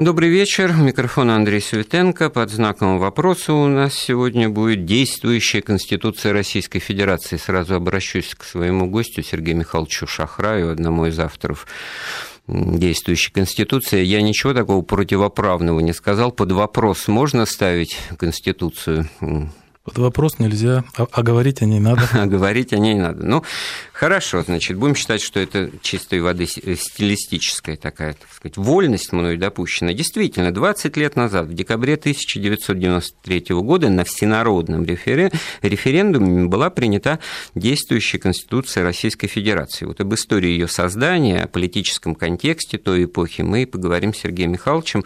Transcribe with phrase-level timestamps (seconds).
[0.00, 0.72] Добрый вечер.
[0.74, 2.30] Микрофон Андрей Светенко.
[2.30, 7.36] Под знаком вопроса у нас сегодня будет действующая Конституция Российской Федерации.
[7.36, 11.66] Сразу обращусь к своему гостю Сергею Михайловичу Шахраю, одному из авторов
[12.46, 14.04] действующей Конституции.
[14.04, 16.30] Я ничего такого противоправного не сказал.
[16.30, 19.08] Под вопрос можно ставить Конституцию?
[19.88, 22.02] Под вопрос нельзя, а, а говорить о ней надо.
[22.12, 23.24] А говорить о ней надо.
[23.24, 23.42] Ну,
[23.98, 29.92] хорошо, значит, будем считать, что это чистой воды стилистическая такая, так сказать, вольность мною допущена.
[29.92, 37.18] Действительно, 20 лет назад, в декабре 1993 года, на всенародном референдуме была принята
[37.56, 39.84] действующая Конституция Российской Федерации.
[39.84, 45.04] Вот об истории ее создания, о политическом контексте той эпохи мы поговорим с Сергеем Михайловичем.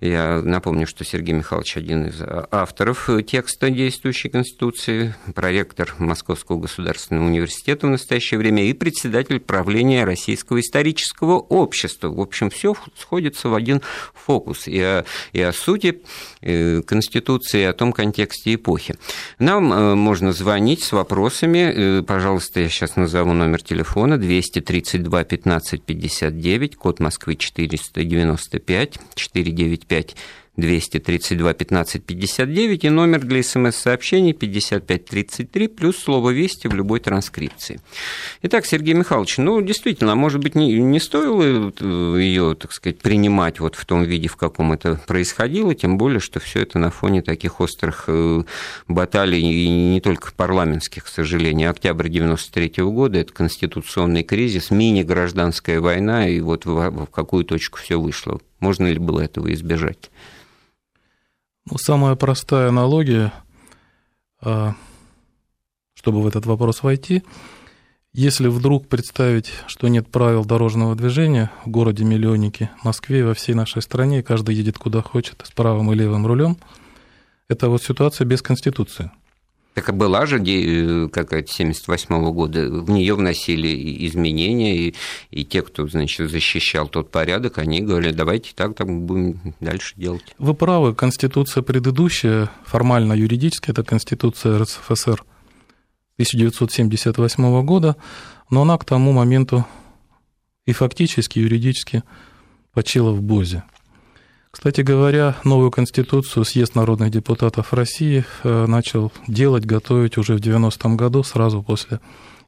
[0.00, 7.86] Я напомню, что Сергей Михайлович один из авторов текста действующей Конституции, проректор Московского государственного университета
[7.86, 7.90] в
[8.30, 12.08] настоящее время и председатель правления Российского исторического общества.
[12.08, 13.80] В общем, все сходится в один
[14.14, 16.02] фокус и о, и о сути
[16.40, 18.94] э, Конституции, и о том контексте эпохи.
[19.38, 21.58] Нам э, можно звонить с вопросами.
[21.58, 30.16] Э, пожалуйста, я сейчас назову номер телефона 232 15 59, код Москвы 495 495
[30.60, 37.80] 232 15 59 и номер для смс-сообщений 5533 плюс слово «Вести» в любой транскрипции.
[38.42, 43.60] Итак, Сергей Михайлович, ну, действительно, может быть, не, не стоило э, ее, так сказать, принимать
[43.60, 47.22] вот в том виде, в каком это происходило, тем более, что все это на фоне
[47.22, 48.42] таких острых э,
[48.88, 51.70] баталий, и не только парламентских, к сожалению.
[51.70, 58.40] Октябрь 93 года– это конституционный кризис, мини-гражданская война, и вот в какую точку все вышло.
[58.60, 60.10] Можно ли было этого избежать?
[61.76, 63.32] Самая простая аналогия,
[64.40, 64.74] а,
[65.94, 67.22] чтобы в этот вопрос войти,
[68.12, 73.82] если вдруг представить, что нет правил дорожного движения в городе-миллионнике, Москве и во всей нашей
[73.82, 76.58] стране, каждый едет куда хочет, с правым и левым рулем,
[77.48, 79.12] это вот ситуация без Конституции.
[79.74, 84.94] Так была же э, какая-то 78 года, в нее вносили изменения, и,
[85.30, 90.34] и те, кто, значит, защищал тот порядок, они говорили, давайте так, так будем дальше делать.
[90.38, 95.24] Вы правы, Конституция предыдущая, формально юридически, это Конституция РСФСР
[96.14, 97.96] 1978 года,
[98.50, 99.64] но она к тому моменту
[100.66, 102.02] и фактически, юридически
[102.72, 103.62] почила в БОЗе.
[104.50, 110.96] Кстати говоря, новую конституцию съезд народных депутатов России э, начал делать, готовить уже в 90-м
[110.96, 112.00] году, сразу после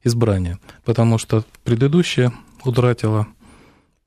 [0.03, 2.33] избрания, потому что предыдущая
[2.65, 3.27] утратила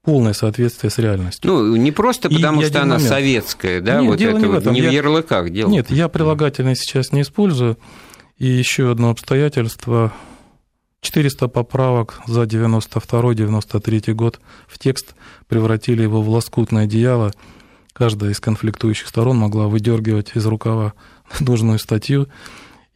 [0.02, 1.50] полное соответствие с реальностью.
[1.50, 3.08] Ну, не просто потому, и что она момент.
[3.08, 4.74] советская, да, Нет, вот дело это не, в, этом.
[4.74, 4.90] не я...
[4.90, 5.70] в ярлыках дело.
[5.70, 7.78] Нет, я прилагательные сейчас не использую.
[8.36, 10.12] И еще одно обстоятельство.
[11.00, 15.14] 400 поправок за 92-93 год в текст
[15.46, 17.32] превратили его в лоскутное одеяло–
[17.96, 20.92] каждая из конфликтующих сторон могла выдергивать из рукава
[21.40, 22.28] нужную статью.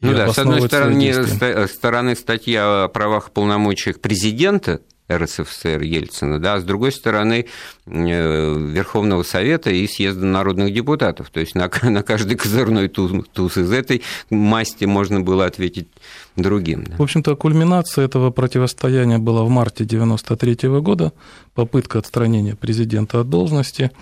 [0.01, 4.81] Ну да, с одной стороны, стороны статья о правах и полномочиях президента
[5.13, 7.47] РСФСР Ельцина, да, а с другой стороны
[7.85, 11.29] э, Верховного Совета и Съезда народных депутатов.
[11.31, 15.89] То есть на, на каждый козырной туз, туз из этой масти можно было ответить
[16.37, 16.85] другим.
[16.85, 16.97] Да.
[16.97, 21.13] В общем-то, кульминация этого противостояния была в марте 1993 года,
[21.55, 23.91] попытка отстранения президента от должности–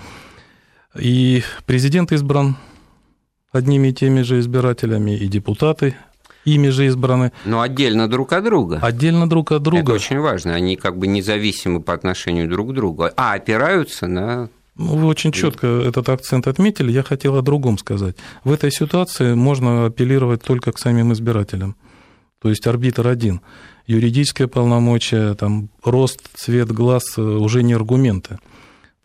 [0.97, 2.57] и президент избран
[3.53, 5.97] одними и теми же избирателями, и депутаты
[6.45, 7.33] ими же избраны.
[7.45, 8.79] Но отдельно друг от друга.
[8.83, 9.83] Отдельно друг от друга.
[9.83, 10.55] Это очень важно.
[10.55, 15.33] Они как бы независимы по отношению друг к другу, а опираются на ну, вы очень
[15.33, 16.93] четко этот акцент отметили.
[16.93, 18.17] Я хотел о другом сказать.
[18.45, 21.75] В этой ситуации можно апеллировать только к самим избирателям.
[22.41, 23.41] То есть арбитр один.
[23.89, 28.39] Юридическое полномочие, там, рост, цвет глаз уже не аргументы.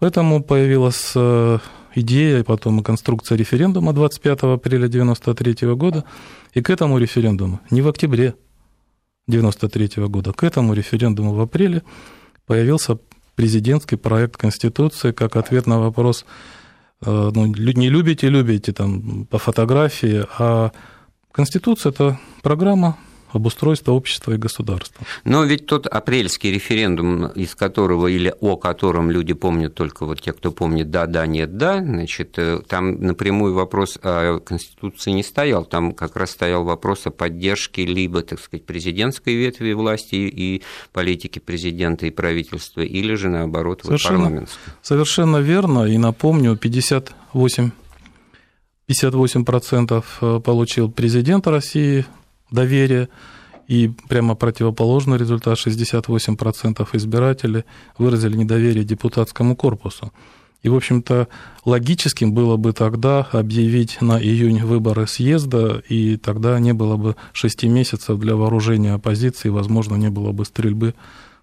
[0.03, 1.59] Поэтому появилась э,
[1.95, 6.03] идея и потом и конструкция референдума 25 апреля 1993 года.
[6.53, 8.35] И к этому референдуму, не в октябре
[9.29, 11.83] 1993 года, к этому референдуму в апреле
[12.45, 12.97] появился
[13.35, 16.25] президентский проект Конституции как ответ на вопрос,
[17.05, 20.73] э, ну, не любите, любите там по фотографии, а
[21.31, 22.97] Конституция– это программа
[23.35, 25.05] обустройства общества и государства.
[25.23, 30.33] Но ведь тот апрельский референдум, из которого или о котором люди помнят только вот те,
[30.33, 35.65] кто помнит «да, да, нет, да», значит, э, там напрямую вопрос о Конституции не стоял,
[35.65, 41.39] там как раз стоял вопрос о поддержке либо, так сказать, президентской ветви власти и политики
[41.39, 44.71] президента и правительства, или же, наоборот, совершенно, вот парламентской.
[44.81, 47.71] Совершенно верно, и напомню, 58
[48.87, 52.05] 58% э, получил президент России,
[52.53, 53.09] доверие,
[53.67, 57.63] и прямо противоположный результат, 68% избирателей
[57.97, 60.11] выразили недоверие депутатскому корпусу.
[60.63, 61.27] И, в общем-то,
[61.65, 67.67] логическим было бы тогда объявить на июнь выборы съезда, и тогда не было бы шести
[67.67, 70.95] месяцев для вооружения оппозиции, возможно, не было бы стрельбы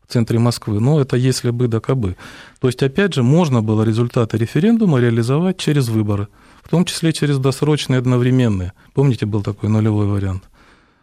[0.09, 0.81] в центре Москвы.
[0.81, 2.17] Но это если бы да кабы.
[2.61, 6.29] То есть, опять же, можно было результаты референдума реализовать через выборы,
[6.63, 8.73] в том числе через досрочные одновременные.
[8.95, 10.45] Помните, был такой нулевой вариант?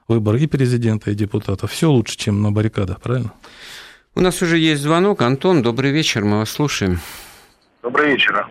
[0.08, 1.68] Выбор и президента, и депутата.
[1.68, 3.34] Все лучше, чем на баррикадах, правильно?
[4.16, 5.22] У нас уже есть звонок.
[5.22, 7.00] Антон, добрый вечер, мы вас слушаем.
[7.84, 8.48] Добрый вечер.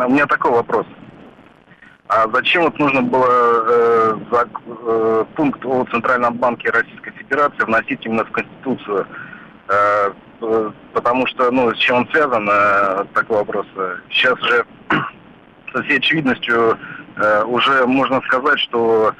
[0.00, 0.84] У меня такой вопрос.
[2.08, 8.04] А зачем вот нужно было э, за, э, пункт о Центральном банке Российской Федерации вносить
[8.04, 9.06] именно в Конституцию?
[9.68, 10.10] Э,
[10.40, 13.66] э, потому что, ну, с чем он связан, э, такой вопрос.
[14.10, 14.66] Сейчас же
[15.72, 16.76] со всей очевидностью
[17.16, 19.14] э, уже можно сказать, что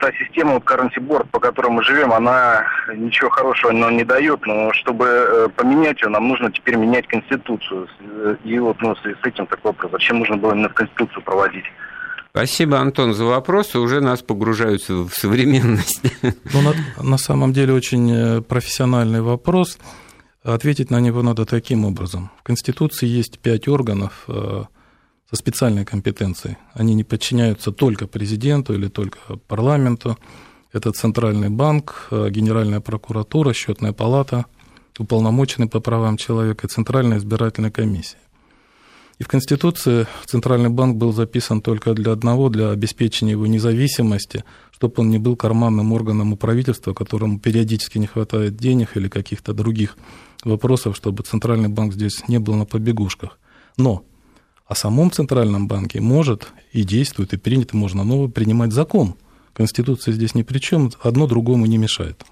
[0.00, 2.64] та система, вот currency board, по которой мы живем, она
[2.94, 7.88] ничего хорошего нам не дает, но чтобы э, поменять ее, нам нужно теперь менять Конституцию.
[8.44, 9.92] И вот ну, с этим такой вопрос.
[9.92, 11.64] Зачем нужно было именно в Конституцию проводить?
[12.30, 13.78] Спасибо, Антон, за вопросы.
[13.78, 16.02] Уже нас погружаются в современность.
[16.22, 19.78] Ну, на, на самом деле очень э, профессиональный вопрос.
[20.42, 22.30] Ответить на него надо таким образом.
[22.38, 24.62] В Конституции есть пять органов, э,
[25.30, 26.56] со специальной компетенцией.
[26.74, 30.18] Они не подчиняются только президенту или только парламенту.
[30.72, 34.46] Это Центральный банк, э, Генеральная прокуратура, Счетная палата,
[34.98, 38.18] уполномоченный по правам человека Центральная избирательная комиссия.
[39.20, 44.94] И в Конституции Центральный банк был записан только для одного, для обеспечения его независимости, чтобы
[44.96, 49.96] он не был карманным органом у правительства, которому периодически не хватает денег или каких-то других
[50.42, 53.38] вопросов, чтобы Центральный банк здесь не был на побегушках.
[53.76, 54.04] Но
[54.70, 59.16] о самом Центральном банке может и действует, и принято можно новый принимать закон.
[59.52, 62.22] Конституция здесь ни при чем, одно другому не мешает.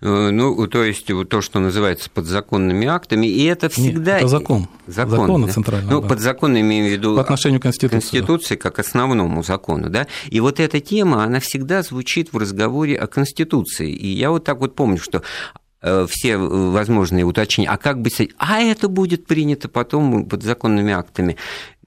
[0.00, 4.12] Э, ну, то есть то, что называется подзаконными актами, и это всегда...
[4.12, 4.68] Нет, это закон.
[4.86, 5.48] Закон, закон да?
[5.48, 7.16] о Центральном Ну, подзакон имею в виду...
[7.16, 7.98] По отношению к Конституции.
[7.98, 10.06] Конституции как основному закону, да?
[10.28, 13.90] И вот эта тема, она всегда звучит в разговоре о Конституции.
[13.90, 15.22] И я вот так вот помню, что
[16.08, 21.36] все возможные уточнения, а как быть, а это будет принято потом под законными актами.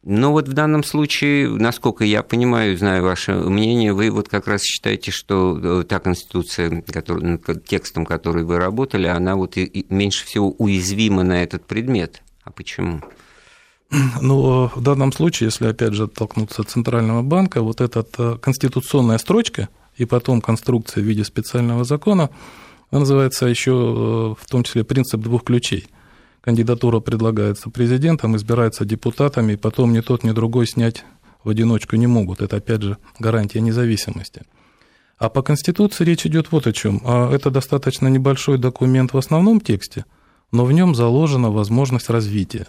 [0.10, 4.62] Но вот в данном случае, насколько я понимаю, знаю ваше мнение, вы вот как раз
[4.62, 10.52] считаете, что э, та конституция, который, текстом которой вы работали, она вот и меньше всего
[10.52, 12.22] уязвима на этот предмет.
[12.46, 13.02] А почему?
[14.22, 19.18] Ну, в данном случае, если опять же оттолкнуться от Центрального банка, вот эта э, конституционная
[19.18, 19.68] строчка
[19.98, 22.30] и потом конструкция в виде специального закона,
[22.90, 25.88] она называется еще э, в том числе принцип двух ключей.
[26.42, 31.04] Кандидатура предлагается президентом, избирается депутатами, и потом ни тот, ни другой снять
[31.44, 32.42] в одиночку не могут.
[32.42, 34.44] Это, опять же, гарантия независимости.
[35.18, 37.02] А по Конституции речь идет вот о чем.
[37.04, 40.06] А это достаточно небольшой документ в основном тексте,
[40.52, 42.68] но в нем заложена возможность развития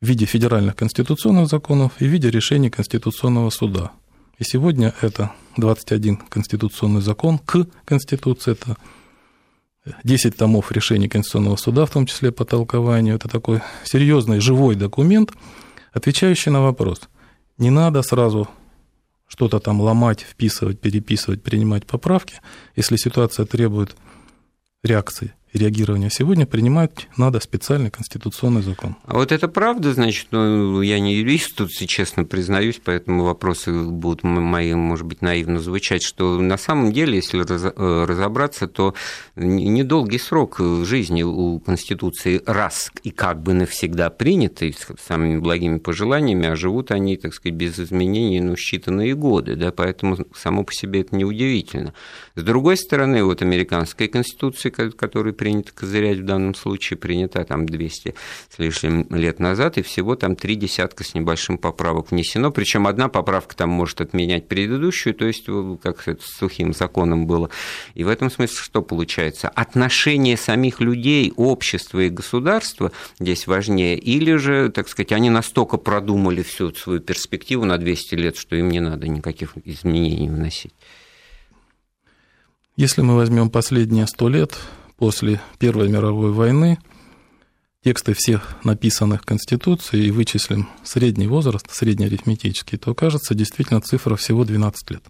[0.00, 3.92] в виде федеральных конституционных законов и в виде решений Конституционного суда.
[4.38, 8.78] И сегодня это 21 конституционный закон к Конституции, это
[10.04, 13.16] 10 томов решений Конституционного суда, в том числе по толкованию.
[13.16, 15.32] Это такой серьезный, живой документ,
[15.92, 17.00] отвечающий на вопрос.
[17.58, 18.48] Не надо сразу
[19.26, 22.34] что-то там ломать, вписывать, переписывать, принимать поправки,
[22.76, 23.96] если ситуация требует
[24.82, 28.96] реакции реагирования сегодня принимать надо специальный конституционный закон.
[29.04, 34.22] А вот это правда, значит, ну, я не юрист, тут честно признаюсь, поэтому вопросы будут
[34.22, 38.94] мои, может быть, наивно звучать, что на самом деле, если э, разобраться, то
[39.36, 46.46] недолгий срок жизни у Конституции раз и как бы навсегда принятый, с самыми благими пожеланиями,
[46.46, 51.00] а живут они, так сказать, без изменений, ну, считанные годы, да, поэтому само по себе
[51.00, 51.94] это неудивительно.
[52.36, 58.14] С другой стороны, вот американская Конституция, которая принято козырять в данном случае, принята там 200
[58.54, 63.08] с лишним лет назад, и всего там три десятка с небольшим поправок внесено, причем одна
[63.08, 65.46] поправка там может отменять предыдущую, то есть
[65.82, 67.48] как это с сухим законом было.
[67.94, 69.48] И в этом смысле что получается?
[69.48, 76.42] Отношение самих людей, общества и государства здесь важнее, или же, так сказать, они настолько продумали
[76.42, 80.74] всю свою перспективу на 200 лет, что им не надо никаких изменений вносить?
[82.76, 84.58] Если мы возьмем последние сто лет,
[85.00, 86.78] после Первой мировой войны
[87.82, 94.90] тексты всех написанных Конституций и вычислим средний возраст, среднеарифметический, то окажется действительно цифра всего 12
[94.90, 95.02] лет.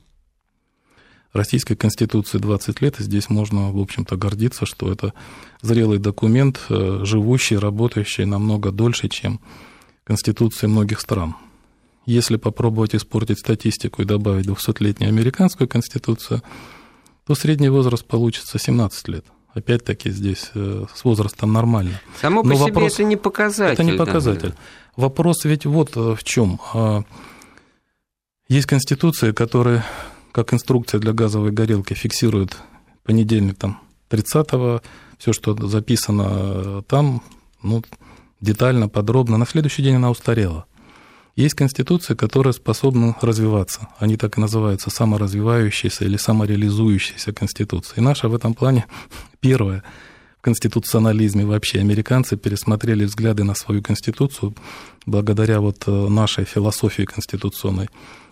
[1.32, 5.12] Российской Конституции 20 лет, и здесь можно, в общем-то, гордиться, что это
[5.60, 9.40] зрелый документ, э, живущий, работающий намного дольше, чем
[10.04, 11.34] Конституции многих стран.
[12.06, 16.42] Если попробовать испортить статистику и добавить 200-летнюю американскую Конституцию,
[17.26, 22.00] то средний возраст получится 17 лет– опять-таки здесь э, с возрастом нормально.
[22.20, 22.94] Само Но по себе вопрос...
[22.94, 23.74] это не показатель.
[23.74, 24.50] Это не показатель.
[24.50, 24.56] Да.
[24.96, 26.60] вопрос ведь вот в чем.
[26.74, 27.02] А,
[28.48, 29.84] есть конституция, которая,
[30.32, 32.56] как инструкция для газовой горелки, фиксирует
[33.04, 33.80] понедельник там
[34.10, 34.82] 30-го,
[35.18, 37.22] все, что записано там,
[37.62, 37.82] ну,
[38.40, 39.36] детально, подробно.
[39.36, 40.66] На следующий день она устарела.
[41.36, 43.88] Есть конституции, которые способны развиваться.
[43.98, 47.94] Они так и называются саморазвивающиеся или самореализующиеся конституции.
[47.96, 48.86] И наша в этом плане
[49.40, 49.82] первая
[50.38, 51.80] в конституционализме вообще.
[51.80, 54.54] Американцы пересмотрели взгляды на свою конституцию
[55.06, 57.88] благодаря вот э, нашей философии конституционной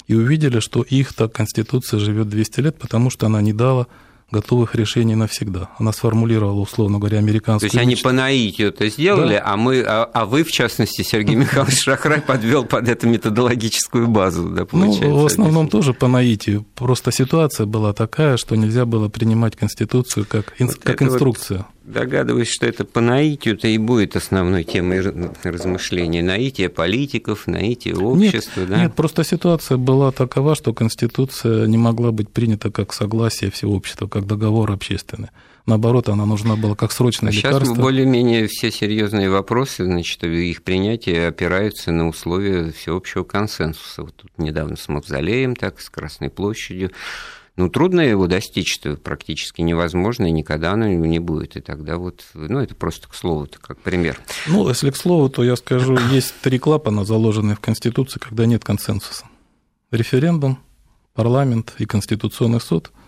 [0.07, 3.87] и увидели, что их так конституция живет 200 лет, потому что она не дала
[4.31, 5.71] готовых решений навсегда.
[5.79, 7.71] Она сформулировала, условно говоря, американскую...
[7.71, 9.43] То есть они по наитию это сделали, да.
[9.45, 14.51] а, мы, а, а вы, в частности, Сергей Михайлович Шахрай, подвел под эту методологическую базу,
[14.51, 15.09] да, получается?
[15.09, 16.67] Ну, в основном тоже по наитию.
[16.75, 21.59] Просто ситуация была такая, что нельзя было принимать Конституцию как, вот как инструкцию.
[21.59, 25.01] Вот догадываюсь, что это по наитию-то и будет основной темой
[25.43, 26.23] размышления.
[26.23, 28.61] Наитие политиков, наитие общества.
[28.61, 28.83] Нет, да?
[28.83, 34.07] нет, просто ситуация была такова, что Конституция не могла быть принята как согласие всего общества,
[34.07, 35.29] как договор общественный.
[35.67, 37.67] Наоборот, она нужна была как срочное а лекарство.
[37.67, 44.03] Сейчас более-менее все серьезные вопросы, значит, их принятие опираются на условия всеобщего консенсуса.
[44.05, 46.91] Вот тут недавно с Мавзолеем, так, с Красной площадью.
[47.59, 51.57] Ну, трудно его достичь, это практически невозможно, и никогда оно не будет.
[51.57, 54.19] И тогда вот, ну, это просто к слову, как пример.
[54.47, 58.65] Ну, если к слову, то я скажу, есть три клапана, заложенные в Конституции, когда нет
[58.65, 59.27] консенсуса.
[59.91, 60.61] Референдум,
[61.15, 62.93] парламент и Конституционный суд–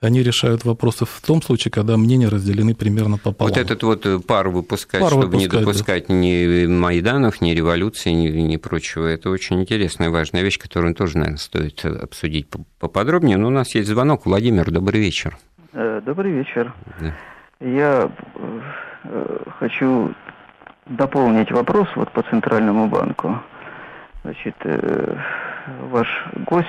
[0.00, 3.52] они решают вопросы в том случае, когда мнения разделены примерно пополам.
[3.52, 6.14] Вот этот вот э, пар выпускать, пар чтобы выпускать, не допускать да.
[6.14, 11.38] ни Майданов, ни революции, ни, ни прочего, это очень интересная, важная вещь, которую тоже, наверное,
[11.38, 12.46] стоит обсудить
[12.78, 13.36] поподробнее.
[13.38, 14.24] Но у нас есть звонок.
[14.26, 15.36] Владимир, добрый вечер.
[15.72, 16.72] Э, добрый вечер.
[17.00, 17.14] Да.
[17.60, 18.10] Я
[19.04, 20.14] э, хочу
[20.86, 23.42] дополнить вопрос вот по Центральному банку.
[24.22, 24.56] Значит,
[25.90, 26.08] ваш
[26.46, 26.66] гость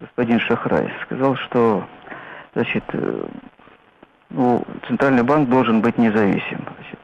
[0.00, 1.86] господин Шахрай сказал, что
[2.54, 3.26] значит, э,
[4.30, 6.64] ну, Центральный банк должен быть независим.
[6.76, 6.98] Значит,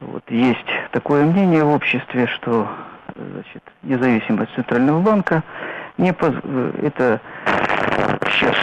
[0.00, 2.68] вот, есть такое мнение в обществе, что
[3.14, 5.42] значит, независимость Центрального банка
[5.98, 6.34] не поз...
[6.82, 7.20] это
[8.30, 8.56] сейчас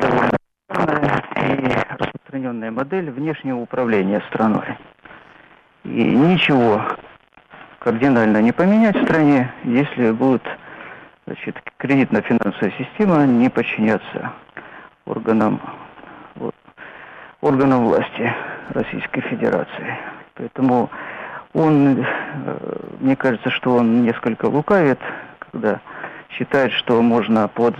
[0.00, 0.36] довольно
[1.46, 4.76] и распространенная модель внешнего управления страной.
[5.84, 6.82] И ничего
[7.78, 10.42] кардинально не поменять в стране, если будут
[11.26, 14.32] значит, кредитно-финансовая система не подчиняться
[15.04, 15.60] органам,
[16.36, 16.54] вот,
[17.40, 18.32] органам власти
[18.70, 19.98] Российской Федерации.
[20.34, 20.90] Поэтому
[21.52, 25.00] он, э, мне кажется, что он несколько лукавит,
[25.38, 25.80] когда
[26.30, 27.74] считает, что можно под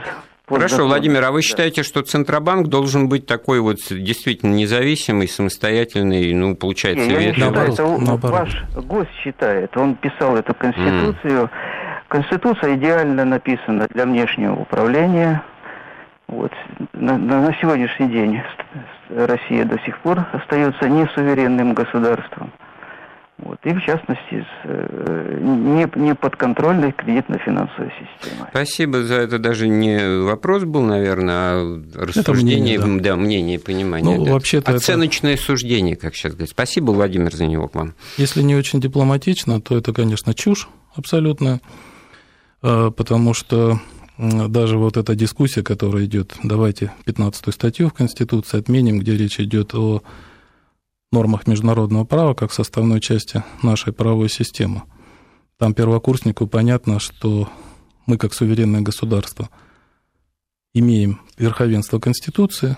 [0.49, 0.89] Хорошо, закон.
[0.91, 1.43] Владимир, а вы да.
[1.43, 7.05] считаете, что Центробанк должен быть такой вот действительно независимый, самостоятельный, ну, получается...
[7.05, 8.41] Нет, я не считаю, это наоборот.
[8.41, 9.77] ваш гость считает.
[9.77, 11.51] Он писал эту Конституцию, mm.
[12.09, 15.43] Конституция идеально написана для внешнего управления.
[16.29, 16.53] Вот.
[16.93, 18.41] На, на сегодняшний день
[19.11, 22.53] Россия до сих пор остается несуверенным государством.
[23.39, 28.49] Вот, и в частности э, не, не подконтрольной кредитно-финансовой системой.
[28.49, 33.11] Спасибо за это даже не вопрос был, наверное, а рассуждение, мнение, да.
[33.11, 34.17] да, мнение, понимание.
[34.17, 34.33] Ну, да.
[34.33, 35.43] вообще-то Оценочное это...
[35.43, 36.49] суждение, как сейчас говорят.
[36.49, 37.93] Спасибо, Владимир, за него к вам.
[38.17, 41.61] Если не очень дипломатично, то это, конечно, чушь абсолютно.
[42.63, 43.81] А, потому что
[44.19, 49.75] даже вот эта дискуссия, которая идет, давайте 15 статью в Конституции отменим, где речь идет
[49.75, 50.03] о
[51.13, 54.83] нормах международного права как составной части нашей правовой системы.
[55.59, 57.49] Там первокурснику понятно, что
[58.07, 59.49] мы как суверенное государство
[60.75, 62.77] имеем верховенство Конституции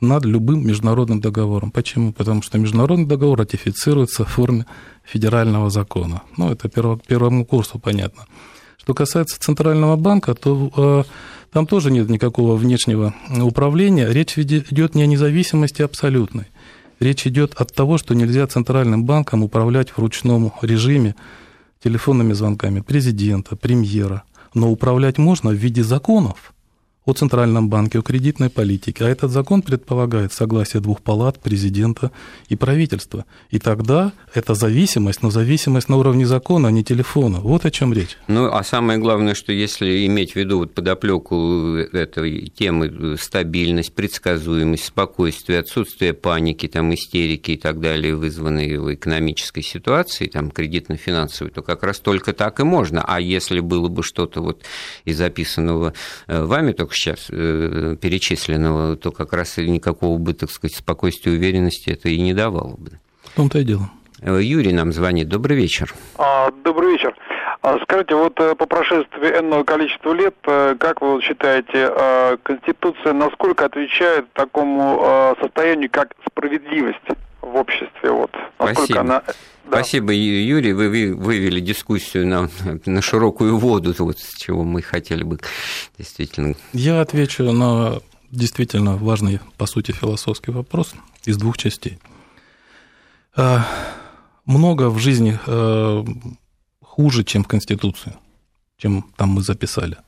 [0.00, 1.70] над любым международным договором.
[1.70, 2.12] Почему?
[2.12, 4.66] Потому что международный договор ратифицируется в форме
[5.04, 6.22] федерального закона.
[6.36, 8.26] Ну, это первому курсу понятно.
[8.88, 11.04] Что касается Центрального банка, то э,
[11.52, 14.10] там тоже нет никакого внешнего управления.
[14.10, 16.46] Речь идет не о независимости абсолютной.
[16.98, 21.16] Речь идет от того, что нельзя Центральным банком управлять в ручном режиме
[21.84, 24.22] телефонными звонками президента, премьера.
[24.54, 26.54] Но управлять можно в виде законов–
[27.08, 29.06] о Центральном банке, о кредитной политике.
[29.06, 32.10] А этот закон предполагает согласие двух палат, президента
[32.50, 33.24] и правительства.
[33.48, 37.40] И тогда это зависимость, но зависимость на уровне закона, а не телефона.
[37.40, 38.18] Вот о чем речь.
[38.26, 44.84] Ну, а самое главное, что если иметь в виду вот подоплеку этой темы стабильность, предсказуемость,
[44.84, 51.84] спокойствие, отсутствие паники, там, истерики и так далее, вызванные экономической ситуации, там, кредитно-финансовой, то как
[51.84, 53.02] раз только так и можно.
[53.02, 54.64] А если было бы что-то вот
[55.06, 55.94] из записанного
[56.26, 61.36] э, вами только сейчас э, перечисленного, то как раз никакого бы, так сказать, спокойствия и
[61.36, 63.00] уверенности это и не давало бы.
[63.24, 63.90] В том-то и дело.
[64.20, 65.28] Э, Юрий нам звонит.
[65.28, 65.94] Добрый вечер.
[66.16, 67.14] А, добрый вечер.
[67.62, 73.64] А, скажите, вот э, по прошествии энного количества лет, э, как вы считаете, Конституция насколько
[73.64, 76.98] отвечает такому состоянию, как справедливость
[77.42, 78.10] в обществе?
[78.10, 79.00] Вот, насколько Спасибо.
[79.00, 79.22] она...
[79.70, 79.78] Да.
[79.78, 80.72] Спасибо, Юрий.
[80.72, 82.50] Вы вывели дискуссию на,
[82.86, 85.38] на широкую воду, вот с чего мы хотели бы
[85.98, 86.54] действительно.
[86.72, 90.94] Я отвечу на действительно важный, по сути, философский вопрос
[91.24, 91.98] из двух частей.
[93.36, 93.66] А,
[94.44, 96.04] много в жизни э,
[96.82, 98.14] хуже, чем в Конституции,
[98.78, 99.98] чем там мы записали.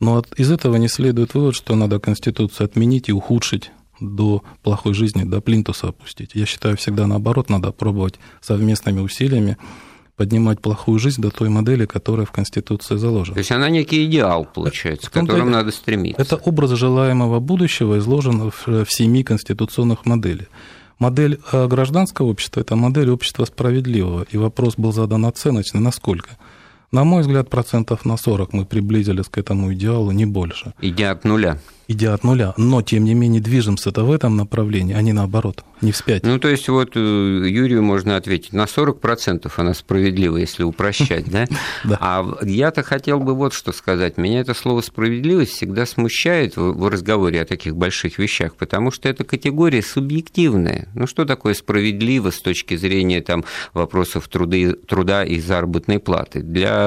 [0.00, 3.70] Но из этого не следует вывод, что надо Конституцию отменить и ухудшить
[4.00, 6.30] до плохой жизни, до плинтуса опустить.
[6.34, 9.56] Я считаю, всегда наоборот, надо пробовать совместными усилиями
[10.16, 13.34] поднимать плохую жизнь до той модели, которая в Конституции заложена.
[13.34, 16.22] То есть она некий идеал, получается, к которому надо стремиться.
[16.22, 20.46] Это образ желаемого будущего изложен в, в семи конституционных моделях.
[21.00, 26.30] Модель э, гражданского общества– это модель общества справедливого, и вопрос был задан оценочный, насколько–
[26.94, 30.74] на мой взгляд, процентов на 40 мы приблизились к этому идеалу, не больше.
[30.80, 31.58] Идя от нуля.
[31.86, 32.54] Идя от нуля.
[32.56, 36.24] Но, тем не менее, движемся-то в этом направлении, а не наоборот, не вспять.
[36.24, 41.46] Ну, то есть, вот э, Юрию можно ответить, на 40% она справедлива, если упрощать, да?
[41.84, 41.98] Да.
[42.00, 44.16] А я-то хотел бы вот что сказать.
[44.16, 49.24] Меня это слово «справедливость» всегда смущает в разговоре о таких больших вещах, потому что это
[49.24, 50.88] категория субъективная.
[50.94, 56.40] Ну, что такое справедливо с точки зрения там, вопросов труда и заработной платы?
[56.40, 56.83] Для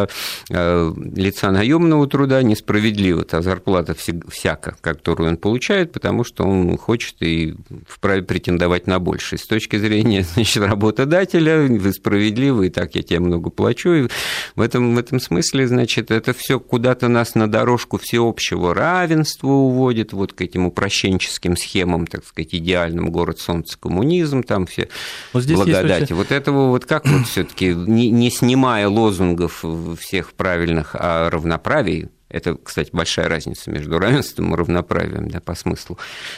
[0.49, 7.15] Э, лица наемного труда несправедливо, та зарплата всяка, которую он получает, потому что он хочет
[7.21, 7.55] и
[7.87, 9.37] вправе претендовать на больше.
[9.37, 13.89] С точки зрения значит, работодателя вы справедливы, и так я тебе много плачу.
[13.89, 14.07] И
[14.55, 20.13] в этом, в этом смысле, значит, это все куда-то нас на дорожку всеобщего равенства уводит,
[20.13, 24.89] вот к этим упрощенческим схемам, так сказать, идеальным город солнца коммунизм, там все
[25.33, 26.01] вот благодати.
[26.01, 26.11] Есть...
[26.11, 29.63] Вот этого вот как вот все таки не, не снимая лозунгов
[30.00, 35.97] всех правильных о равноправии, это, кстати, большая разница между равенством и равноправием да, по смыслу,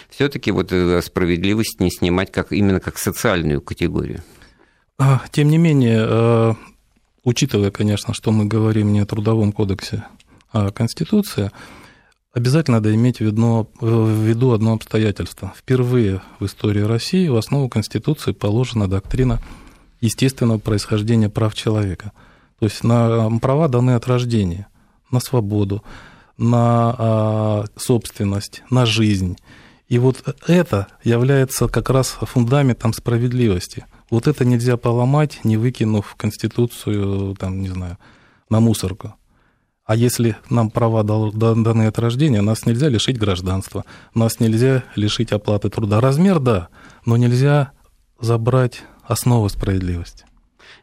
[0.09, 4.23] все-таки вот э, справедливость не снимать как, именно как социальную категорию.
[4.97, 6.53] А, тем не менее, э,
[7.23, 10.03] учитывая, конечно, что мы говорим не о Трудовом кодексе,
[10.51, 11.51] а о Конституции,
[12.33, 15.53] обязательно надо иметь виду, в виду одно обстоятельство.
[15.57, 19.39] Впервые в истории России в основу Конституции положена доктрина
[20.01, 22.11] естественного происхождения прав человека–
[22.59, 24.67] то есть на права даны от рождения,
[25.11, 25.83] на свободу,
[26.37, 29.37] на а, собственность, на жизнь.
[29.87, 33.85] И вот это является как раз фундаментом справедливости.
[34.11, 37.97] Вот это нельзя поломать, не выкинув Конституцию, там, не знаю,
[38.49, 39.15] на мусорку.
[39.85, 45.69] А если нам права даны от рождения, нас нельзя лишить гражданства, нас нельзя лишить оплаты
[45.69, 45.99] труда.
[45.99, 46.67] Размер, да,
[47.05, 47.71] но нельзя
[48.19, 50.25] забрать основу справедливости.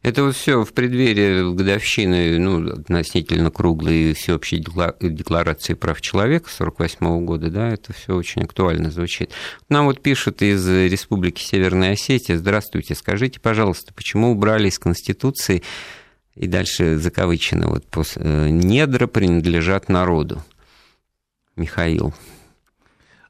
[0.06, 4.58] Это вот все в преддверии годовщины, ну, относительно круглой всеобщей
[5.00, 9.32] декларации прав человека 1948 года, да, это все очень актуально звучит.
[9.68, 15.64] Нам вот пишут из Республики Северная Осетия, здравствуйте, скажите, пожалуйста, почему убрали из Конституции
[16.36, 20.40] и дальше закавычено, вот э, недра принадлежат народу.
[21.56, 22.14] Михаил.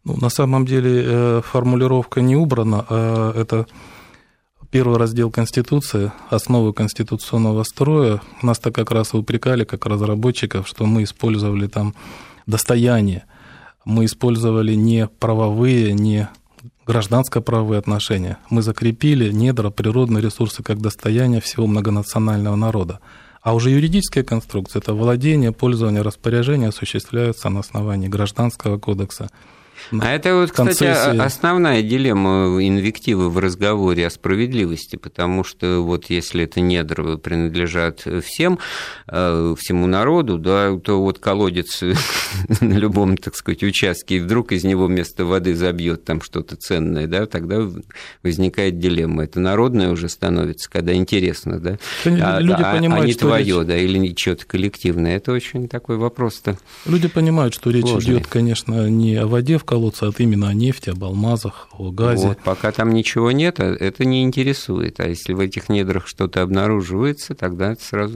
[0.04, 3.66] Ну, на самом деле э, формулировка не убрана, а это
[4.70, 11.66] Первый раздел Конституции, основы конституционного строя, нас-то как раз упрекали, как разработчиков, что мы использовали
[11.68, 11.94] там
[12.46, 13.24] достояние,
[13.84, 16.28] мы использовали не правовые, не
[16.86, 18.38] гражданско-правовые отношения.
[18.50, 23.00] Мы закрепили недра, природные ресурсы как достояние всего многонационального народа.
[23.42, 29.30] А уже юридическая конструкция– это владение, пользование, распоряжение осуществляются на основании Гражданского кодекса,
[29.92, 31.18] а это вот, кстати, концессии.
[31.18, 38.58] основная дилемма инвективы в разговоре о справедливости, потому что вот если это недра принадлежат всем,
[39.08, 41.82] э, всему народу, да, то вот колодец
[42.60, 47.06] на любом, так сказать, участке, и вдруг из него вместо воды забьет там что-то ценное,
[47.06, 47.60] да, тогда
[48.22, 49.24] возникает дилемма.
[49.24, 53.58] Это народное уже становится, когда интересно, да, а, люди а, понимают, а не что твое,
[53.58, 53.66] речь...
[53.66, 55.16] да, или что-то коллективное.
[55.16, 56.58] Это очень такой вопрос-то.
[56.86, 60.90] Люди понимают, что речь идет, конечно, не о воде в колодца, а именно о нефти,
[60.90, 62.28] об алмазах, о газе.
[62.28, 65.00] Вот, пока там ничего нет, а это не интересует.
[65.00, 68.12] А если в этих недрах что-то обнаруживается, тогда это сразу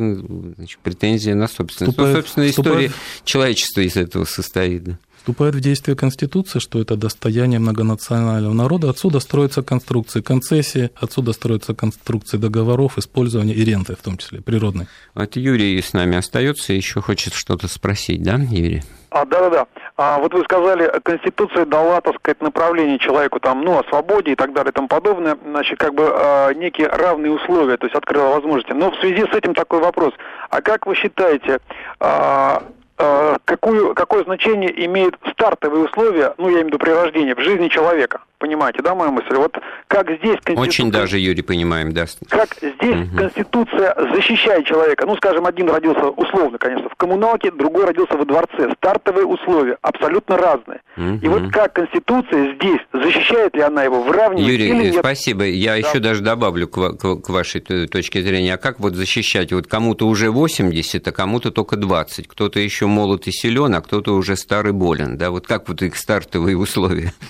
[0.57, 1.93] значит, претензия на собственность.
[1.93, 3.25] Вступает, ну, собственно, история вступает...
[3.25, 4.85] человечества из этого состоит.
[4.85, 4.99] Да.
[5.21, 8.89] Вступает в действие Конституция, что это достояние многонационального народа.
[8.89, 14.87] Отсюда строятся конструкции концессии, отсюда строятся конструкции договоров, использования и ренты, в том числе природной.
[15.15, 18.83] Вот Юрий с нами остается, еще хочет что-то спросить, да, Юрий?
[19.11, 19.67] А, да-да-да.
[20.03, 24.35] А вот вы сказали, Конституция дала, так сказать, направление человеку там, ну, о свободе и
[24.35, 28.31] так далее и тому подобное, значит, как бы э, некие равные условия, то есть открыла
[28.31, 28.73] возможности.
[28.73, 30.15] Но в связи с этим такой вопрос.
[30.49, 31.59] А как вы считаете,
[32.01, 32.59] э,
[32.97, 37.41] э, какую, какое значение имеют стартовые условия, ну, я имею в виду при рождении, в
[37.41, 38.23] жизни человека?
[38.41, 39.35] Понимаете, да, мою мысль?
[39.35, 39.55] Вот
[39.87, 40.63] как здесь Конституция...
[40.63, 42.07] Очень даже, Юрий, понимаем, да.
[42.31, 43.17] Как здесь угу.
[43.19, 45.05] Конституция защищает человека.
[45.05, 48.73] Ну, скажем, один родился, условно, конечно, в коммуналке, другой родился во дворце.
[48.79, 50.81] Стартовые условия абсолютно разные.
[50.97, 51.19] Угу.
[51.21, 55.01] И вот как Конституция здесь, защищает ли она его, выравнивает Юрий, или нет?
[55.01, 55.45] спасибо.
[55.45, 55.77] Я да.
[55.77, 58.55] еще даже добавлю к, к, к вашей точке зрения.
[58.55, 59.53] А как вот защищать?
[59.53, 62.27] Вот кому-то уже 80, а кому-то только 20.
[62.27, 65.19] Кто-то еще молод и силен, а кто-то уже старый болен.
[65.19, 67.13] Да, вот как вот их стартовые условия?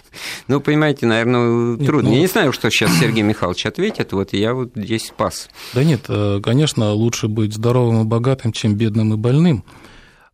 [0.49, 2.11] Ну, понимаете, знаете, наверное, нет, трудно.
[2.11, 2.15] Ну...
[2.15, 5.49] Я не знаю, что сейчас Сергей Михайлович ответит, вот я вот здесь спас.
[5.75, 9.65] Да нет, э, конечно, лучше быть здоровым и богатым, чем бедным и больным.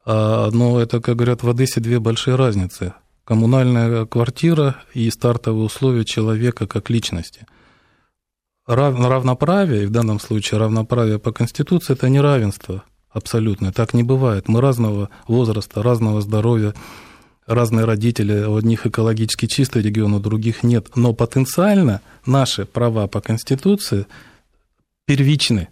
[0.05, 2.95] А, но это, как говорят в Одессе, две большие разницы.
[3.25, 7.47] Коммунальная квартира и стартовые условия человека как личности.
[8.67, 13.73] Равноправие, в данном случае равноправие по Конституции, это не равенство абсолютное.
[13.73, 14.49] Так не бывает.
[14.49, 16.75] Мы разного возраста, разного здоровья,
[17.47, 20.97] разные родители, у одних экологически чистый регион, у других нет.
[20.97, 24.07] Но потенциально наши права по Конституции
[25.07, 25.69] первичны.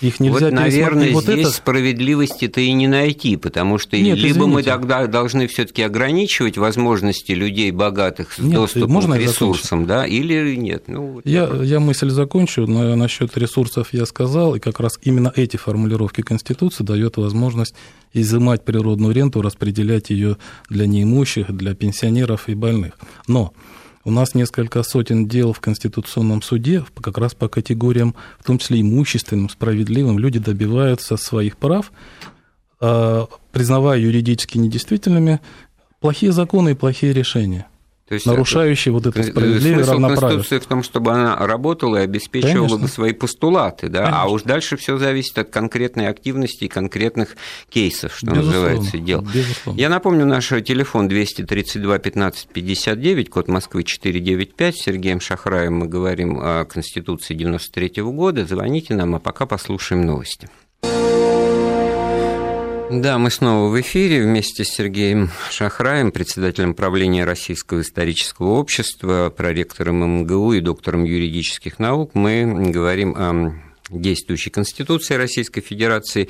[0.00, 1.50] Их нельзя вот, наверное, вот здесь это...
[1.50, 4.52] справедливости-то и не найти, потому что Нет, либо извините.
[4.54, 10.06] мы тогда должны все-таки ограничивать возможности людей богатых с нет, доступом можно к ресурсам, да,
[10.06, 10.84] или нет.
[10.86, 15.32] Ну, вот я, я мысль закончу, но насчет ресурсов я сказал, и как раз именно
[15.36, 17.74] эти формулировки Конституции дают возможность
[18.12, 22.94] изымать природную ренту, распределять ее для неимущих, для пенсионеров и больных.
[23.28, 23.52] Но
[24.04, 28.80] у нас несколько сотен дел в Конституционном суде как раз по категориям, в том числе
[28.80, 30.18] имущественным, справедливым.
[30.18, 31.92] Люди добиваются своих прав,
[32.80, 35.40] а, признавая юридически недействительными
[36.00, 37.66] плохие законы и плохие решения.
[38.10, 40.38] То есть нарушающий вот это справедливое равноправие.
[40.38, 42.78] Конституции в том, чтобы она работала и обеспечивала Конечно.
[42.78, 44.22] бы свои постулаты, да, Конечно.
[44.22, 47.36] а уж дальше все зависит от конкретной активности и конкретных
[47.68, 48.52] кейсов, что Безусловно.
[48.52, 49.20] называется, дел.
[49.22, 49.78] Безусловно.
[49.78, 56.36] Я напомню, наш телефон 232 15 59, код Москвы 495, с Сергеем Шахраем мы говорим
[56.40, 60.48] о Конституции 93 года, звоните нам, а пока послушаем новости.
[62.92, 70.22] Да, мы снова в эфире вместе с Сергеем Шахраем, председателем правления Российского исторического общества, проректором
[70.22, 72.10] МГУ и доктором юридических наук.
[72.14, 73.54] Мы говорим о
[73.90, 76.28] действующей Конституции Российской Федерации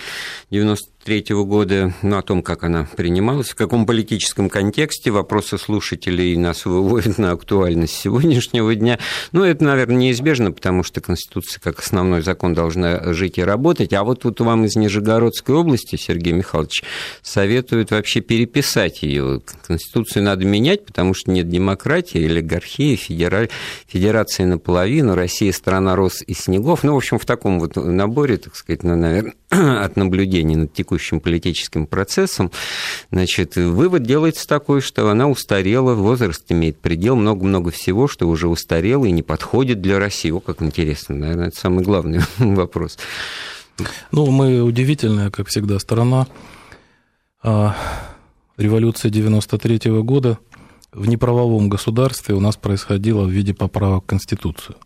[0.51, 6.37] 90 1993 года, ну, о том, как она принималась, в каком политическом контексте вопросы слушателей
[6.37, 8.99] нас выводят на актуальность сегодняшнего дня.
[9.33, 13.95] Ну, это, наверное, неизбежно, потому что Конституция как основной закон должна жить и работать.
[13.95, 16.85] А вот тут вам из Нижегородской области, Сергей Михайлович,
[17.23, 19.41] советуют вообще переписать ее.
[19.67, 23.49] Конституцию надо менять, потому что нет демократии, олигархии, федераль...
[23.87, 26.83] федерации наполовину, Россия страна роз и снегов.
[26.83, 30.90] Ну, в общем, в таком вот наборе, так сказать, ну, наверное, от наблюдений над текущим
[30.91, 32.51] текущим политическим процессом,
[33.13, 39.05] значит, вывод делается такой, что она устарела, возраст имеет предел, много-много всего, что уже устарело
[39.05, 40.33] и не подходит для России.
[40.33, 42.99] О, как интересно, наверное, это самый главный вопрос.
[44.11, 46.27] Ну, мы удивительная, как всегда, сторона.
[47.43, 47.77] А,
[48.57, 50.39] революция 93 -го года
[50.93, 54.77] в неправовом государстве у нас происходила в виде поправок в Конституцию.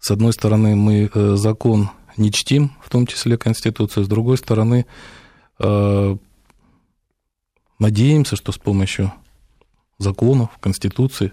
[0.00, 4.04] С одной стороны, мы э, закон не чтим, в том числе Конституцию.
[4.04, 4.86] С другой стороны,
[5.58, 6.16] э,
[7.78, 9.12] надеемся, что с помощью
[9.98, 11.32] законов, Конституции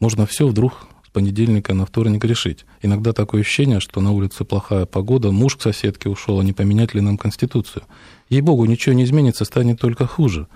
[0.00, 2.64] можно все вдруг с понедельника на вторник решить.
[2.80, 6.94] Иногда такое ощущение, что на улице плохая погода, муж к соседке ушел, а не поменять
[6.94, 7.84] ли нам Конституцию.
[8.28, 10.48] Ей-богу, ничего не изменится, станет только хуже.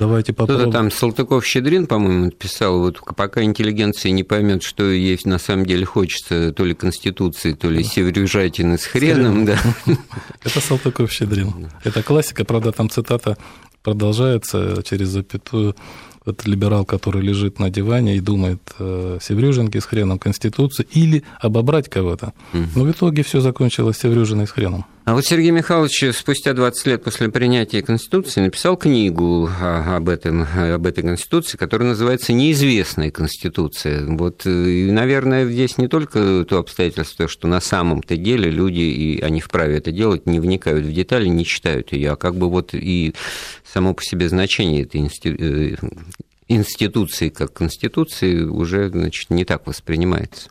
[0.00, 0.70] Давайте попробуем.
[0.70, 5.84] Кто-то там Салтыков-Щедрин, по-моему, писал, вот пока интеллигенция не поймет, что ей на самом деле
[5.84, 9.44] хочется то ли Конституции, то ли северюжатины с хреном.
[9.44, 9.58] Да.
[10.42, 11.68] Это Салтыков-Щедрин.
[11.84, 13.36] Это классика, правда, там цитата
[13.82, 15.76] продолжается через запятую
[16.24, 21.88] вот либерал, который лежит на диване и думает э, Севрюжинки с хреном Конституции или обобрать
[21.88, 22.32] кого-то.
[22.52, 24.84] Но в итоге все закончилось Севрюжиной с хреном.
[25.10, 30.86] А вот Сергей Михайлович спустя 20 лет после принятия Конституции написал книгу об, этом, об
[30.86, 34.06] этой Конституции, которая называется «Неизвестная Конституция».
[34.06, 39.20] Вот, э, и, наверное, здесь не только то обстоятельство, что на самом-то деле люди, и
[39.20, 42.72] они вправе это делать, не вникают в детали, не читают ее, а как бы вот
[42.72, 43.12] и
[43.64, 45.74] само по себе значение этой э,
[46.46, 50.50] институции как конституции уже значит, не так воспринимается.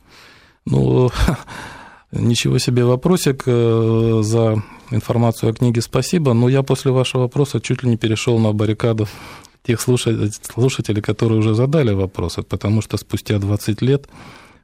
[0.66, 1.10] Ну,
[2.12, 7.84] Ничего себе вопросик э, за информацию о книге спасибо, но я после вашего вопроса чуть
[7.84, 9.08] ли не перешел на баррикаду
[9.64, 14.10] тех слушателей, которые уже задали вопросы, потому что спустя 20 лет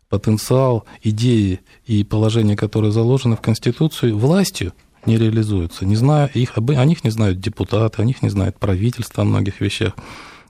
[0.10, 4.73] потенциал, идеи и положения, которые заложены в Конституции, властью
[5.05, 5.86] не реализуются.
[5.86, 9.62] Не знаю, их, о них не знают депутаты, о них не знает правительство о многих
[9.62, 9.93] вещах.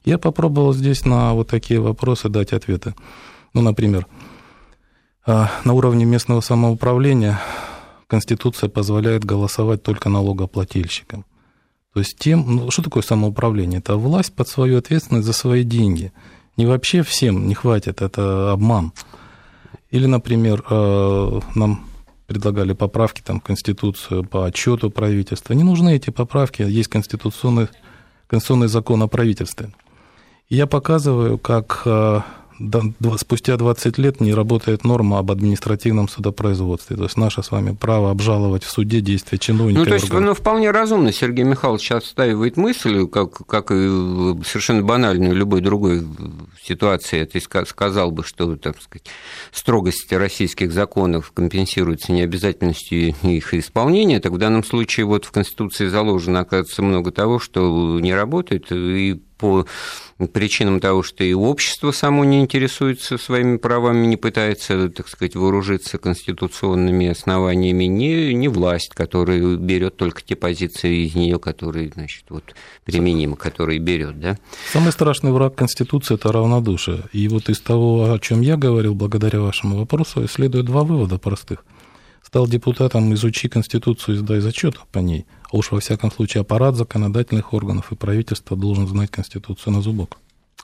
[0.06, 2.94] Я попробовал здесь на вот такие вопросы дать ответы.
[3.54, 4.08] Ну, например,
[5.26, 7.40] на уровне местного самоуправления
[8.08, 11.26] Конституция позволяет голосовать только налогоплательщикам.
[11.94, 13.80] То есть тем, ну, что такое самоуправление?
[13.80, 16.12] Это власть под свою ответственность за свои деньги.
[16.58, 18.92] Не вообще всем не хватит, это обман.
[19.92, 21.86] Или, например, э, нам
[22.28, 25.54] предлагали поправки там, в Конституцию по отчету правительства.
[25.54, 27.70] Не нужны эти поправки, есть конституционный,
[28.28, 29.72] конституционный закон о правительстве.
[30.50, 32.22] И я показываю, как э,
[33.18, 36.96] спустя 20 лет не работает норма об административном судопроизводстве.
[36.96, 39.80] То есть наше с вами право обжаловать в суде действия чиновника.
[39.80, 43.88] Ну, то есть, ну, вполне разумно Сергей Михайлович отстаивает мысль, как, как и
[44.46, 46.06] совершенно банальную любой другой
[46.64, 49.08] ситуации, ты сказал бы, что, так сказать,
[49.52, 56.42] строгость российских законов компенсируется необязательностью их исполнения, так в данном случае вот в Конституции заложено,
[56.42, 59.66] оказывается, много того, что не работает, и по
[60.18, 65.98] причинам того, что и общество само не интересуется своими правами, не пытается, так сказать, вооружиться
[65.98, 72.56] конституционными основаниями, не, не власть, которая берет только те позиции из нее, которые, значит, вот,
[72.86, 74.38] применимы, которые берет, да?
[74.72, 77.04] Самый страшный враг Конституции– это равнодушие.
[77.12, 81.66] И вот из того, о чем я говорил, благодаря вашему вопросу, следует два вывода простых.
[82.24, 85.26] Стал депутатом, изучи Конституцию и сдай зачет по ней–
[85.56, 90.18] а уж во всяком случае аппарат законодательных органов и правительства должен знать Конституцию на зубок.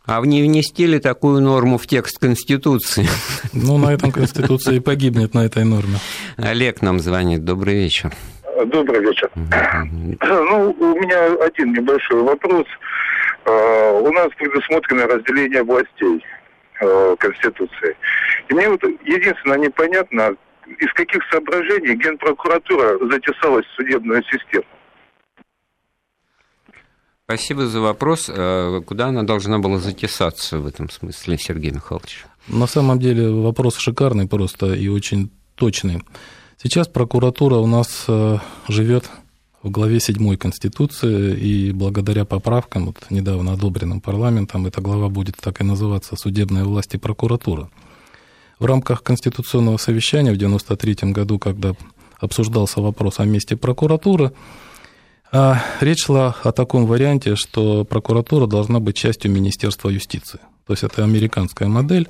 [0.06, 3.08] А в не внести ли такую норму в текст Конституции?
[3.54, 5.98] Ну, на этом Конституция и погибнет, на этой норме.
[6.38, 7.46] Олег нам звонит.
[7.46, 8.12] Добрый вечер.
[8.66, 9.32] Добрый вечер.
[9.36, 12.66] Ну, у меня один небольшой вопрос.
[13.46, 16.26] А, у нас предусмотрено разделение властей
[16.82, 17.96] а, Конституции.
[18.50, 20.36] И мне вот единственное непонятно,
[20.80, 24.66] из каких соображений Генпрокуратура затесалась в судебную систему.
[27.32, 28.26] Спасибо за вопрос.
[28.28, 32.26] Э, куда она должна была затесаться в этом смысле, Сергей Михайлович?
[32.50, 36.04] На самом деле вопрос шикарный просто и очень точный.
[36.62, 39.10] Сейчас прокуратура у нас э, живет
[39.64, 45.62] в главе 7 Конституции, и благодаря поправкам, вот недавно одобренным парламентом, эта глава будет так
[45.62, 47.70] и называться «Судебная власть и прокуратура».
[48.60, 51.76] В рамках конституционного совещания в 1993 году, когда
[52.20, 54.34] обсуждался вопрос о месте прокуратуры,
[55.80, 60.40] речь шла о таком варианте, что прокуратура должна быть частью Министерства юстиции.
[60.68, 62.10] То есть это американская модель.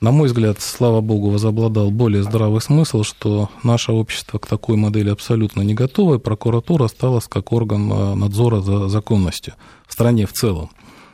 [0.00, 5.10] На мой взгляд, слава богу, возобладал более здравый смысл, что наше общество к такой модели
[5.10, 9.54] абсолютно не готово, и прокуратура осталась как орган а, надзора за законностью
[9.86, 10.70] в стране в целом.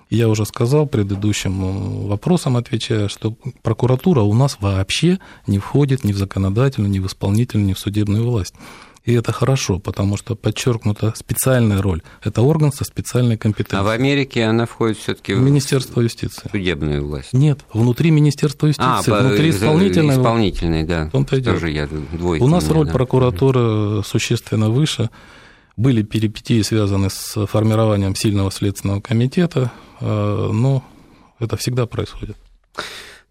[0.08, 6.12] Я уже сказал предыдущим э, вопросом, отвечая, что прокуратура у нас вообще не входит ни
[6.12, 8.54] в законодательную, ни в исполнительную, ни в судебную власть.
[9.06, 12.02] И это хорошо, потому что подчеркнута специальная роль.
[12.24, 13.80] Это орган со специальной компетенцией.
[13.80, 16.48] А в Америке она входит все-таки в Министерство юстиции.
[16.50, 17.32] Судебную власть.
[17.32, 20.16] Нет, внутри Министерства юстиции, а, внутри исполнительной.
[20.16, 21.08] Исполнительной, да.
[21.12, 21.88] Он-то Тоже я
[22.40, 22.92] У нас роль да.
[22.92, 25.08] прокуратуры существенно выше.
[25.76, 30.04] Были перипетии, связанные с формированием сильного следственного комитета, э,
[30.52, 30.82] но
[31.38, 32.36] это всегда происходит.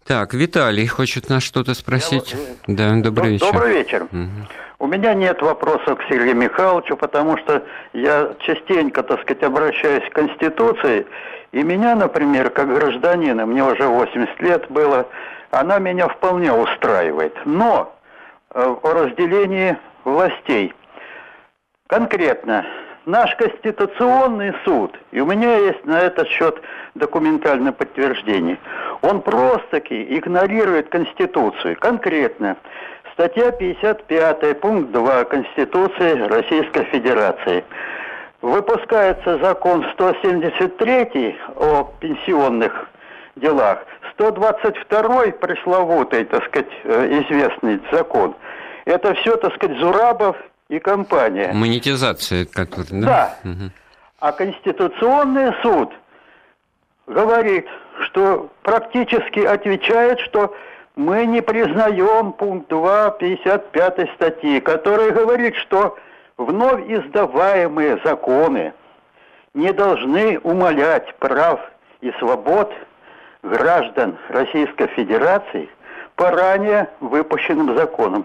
[0.06, 2.34] Так, Виталий хочет нас что-то спросить.
[2.68, 2.74] Я...
[2.74, 3.52] Да, добрый вечер.
[3.52, 4.04] Добрый вечер.
[4.04, 4.46] Угу.
[4.78, 7.62] У меня нет вопросов к Сергею Михайловичу, потому что
[7.92, 11.06] я частенько, так сказать, обращаюсь к Конституции,
[11.52, 15.08] и меня, например, как гражданина, мне уже 80 лет было,
[15.50, 17.34] она меня вполне устраивает.
[17.46, 17.94] Но
[18.50, 20.74] э, о разделении властей–
[21.88, 22.66] Конкретно,
[23.04, 26.60] наш Конституционный суд, и у меня есть на этот счет
[26.96, 28.58] документальное подтверждение,
[29.02, 31.76] он просто-таки игнорирует Конституцию.
[31.78, 32.56] Конкретно,
[33.16, 37.64] статья 55, пункт 2 Конституции Российской Федерации.
[38.42, 42.72] Выпускается закон 173 о пенсионных
[43.36, 43.78] делах,
[44.12, 48.34] 122 пресловутый, так сказать, э, известный закон.
[48.84, 50.36] Это все, так сказать, Зурабов
[50.68, 51.52] и компания.
[51.54, 53.06] Монетизация, которая, да?
[53.42, 53.50] Да.
[53.50, 53.70] Угу.
[54.20, 55.90] А Конституционный суд
[57.06, 57.66] говорит,
[58.04, 60.54] что практически отвечает, что
[60.96, 65.96] мы не признаем пункт 2 55 статьи, который говорит, что
[66.38, 68.72] вновь издаваемые законы
[69.54, 71.60] не должны умалять прав
[72.00, 72.72] и свобод
[73.42, 75.68] граждан Российской Федерации
[76.16, 78.24] по ранее выпущенным законам.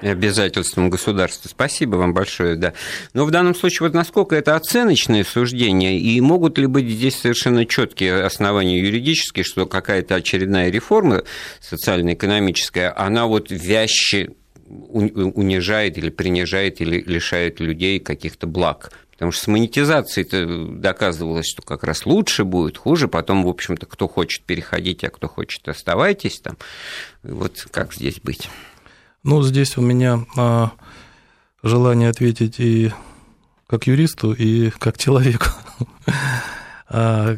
[0.00, 1.48] Обязательствам государства.
[1.48, 2.72] Спасибо вам большое, да.
[3.14, 7.66] Но в данном случае, вот насколько это оценочное суждение, и могут ли быть здесь совершенно
[7.66, 11.22] четкие основания юридические, что какая-то очередная реформа
[11.60, 14.30] социально-экономическая, она вот вяще
[14.68, 18.92] унижает или принижает или лишает людей каких-то благ.
[19.18, 23.08] Потому что с монетизацией-то доказывалось, что как раз лучше будет, хуже.
[23.08, 26.56] Потом, в общем-то, кто хочет переходить, а кто хочет оставайтесь там.
[27.24, 28.48] Вот как здесь быть?
[29.28, 30.70] Ну, здесь у меня а,
[31.62, 32.94] желание ответить и
[33.66, 35.48] как юристу, и как человеку.
[36.90, 37.36] А,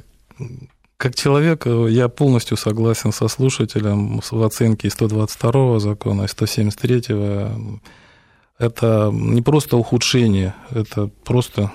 [0.96, 7.03] как человек я полностью согласен со слушателем в оценке 122 закона и 173.
[8.61, 11.72] Это не просто ухудшение, это просто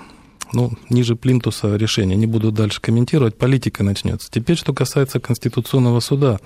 [0.53, 2.15] ну, ниже плинтуса решение.
[2.15, 4.31] Не буду дальше комментировать, политика начнется.
[4.31, 6.39] Теперь, что касается Конституционного суда.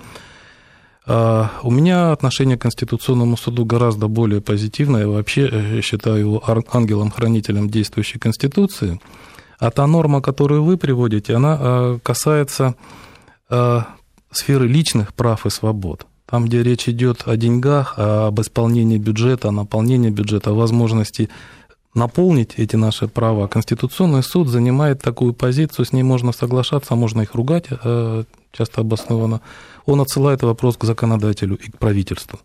[1.12, 5.00] А, у меня отношение к Конституционному суду гораздо более позитивное.
[5.00, 6.42] Я вообще э, считаю его
[6.72, 9.00] ангелом-хранителем действующей Конституции.
[9.58, 12.76] А та норма, которую вы приводите, она э, касается
[13.48, 13.80] э,
[14.30, 16.06] сферы личных прав и свобод.
[16.26, 21.28] Там, где речь идет о деньгах, об исполнении бюджета, о наполнении бюджета, о возможности
[21.94, 23.48] наполнить эти наши права.
[23.48, 27.66] Конституционный суд занимает такую позицию, с ней можно соглашаться, можно их ругать,
[28.52, 29.40] часто обоснованно
[29.86, 32.38] он отсылает вопрос к законодателю и к правительству.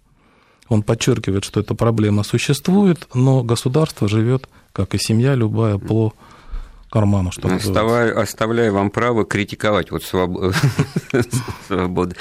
[0.67, 6.13] Он подчеркивает, что эта проблема существует, но государство живет, как и семья любая, по
[6.89, 7.31] карману.
[7.31, 10.03] Что Оставляю, оставляю вам право критиковать вот
[11.67, 12.15] свободу.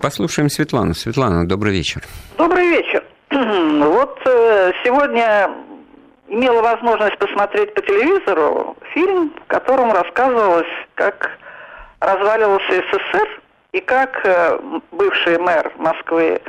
[0.00, 0.94] Послушаем Светлану.
[0.94, 2.02] Светлана, добрый вечер.
[2.38, 3.02] Добрый вечер.
[3.94, 5.50] Вот э, сегодня
[6.28, 11.38] имела возможность посмотреть по телевизору фильм, в котором рассказывалось, как
[12.00, 13.40] разваливался СССР
[13.72, 14.58] и как э,
[14.90, 16.40] бывший мэр Москвы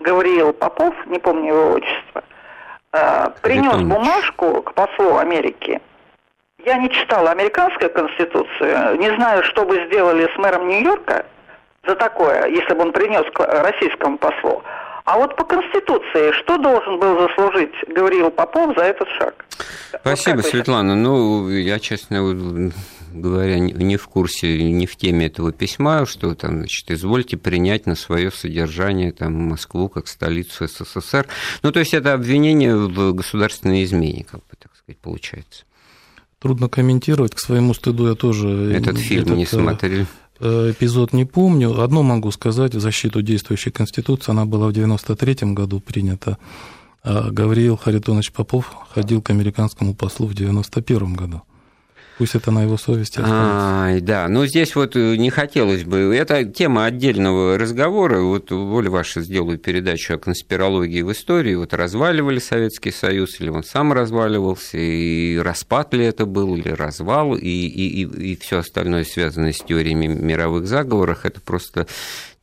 [0.00, 2.22] Гавриил Попов, не помню его отчество,
[2.92, 5.80] э, принес бумажку к послу Америки.
[6.64, 11.26] Я не читала американскую конституцию, не знаю, что бы сделали с мэром Нью-Йорка
[11.86, 14.62] за такое, если бы он принес к российскому послу.
[15.04, 19.44] А вот по Конституции, что должен был заслужить Гавриил Попов за этот шаг?
[20.00, 20.94] Спасибо, вот Светлана.
[20.94, 22.72] Ну, я, честно
[23.12, 27.96] говоря, не в курсе, не в теме этого письма, что там, значит, извольте принять на
[27.96, 31.26] свое содержание там, Москву как столицу СССР.
[31.62, 35.64] Ну, то есть это обвинение в государственной измене, как бы так сказать, получается.
[36.38, 38.72] Трудно комментировать, к своему стыду я тоже...
[38.74, 40.06] Этот фильм этот, не смотрел.
[40.44, 41.80] Э, эпизод не помню.
[41.80, 44.30] Одно могу сказать в защиту действующей Конституции.
[44.30, 46.36] Она была в 93 году принята.
[47.02, 51.42] А Гавриил Харитонович Попов ходил к американскому послу в 91 году.
[52.16, 53.36] Пусть это на его совести остается.
[53.36, 56.14] А, да, но здесь вот э, не хотелось бы...
[56.14, 58.20] Это тема отдельного разговора.
[58.20, 61.56] Вот воля ваша сделаю передачу о конспирологии в истории.
[61.56, 67.34] Вот разваливали Советский Союз, или он сам разваливался, и распад ли это был, или развал,
[67.34, 71.88] и, и, и, и все остальное, связанное с теориями мировых заговоров, это просто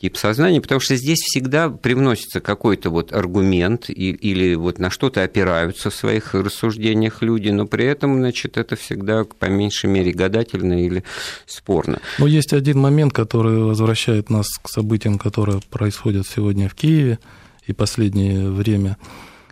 [0.01, 5.91] тип сознания, потому что здесь всегда привносится какой-то вот аргумент или вот на что-то опираются
[5.91, 11.03] в своих рассуждениях люди, но при этом, значит, это всегда по меньшей мере гадательно или
[11.45, 11.99] спорно.
[12.17, 17.19] Но есть один момент, который возвращает нас к событиям, которые происходят сегодня в Киеве
[17.67, 18.97] и последнее время.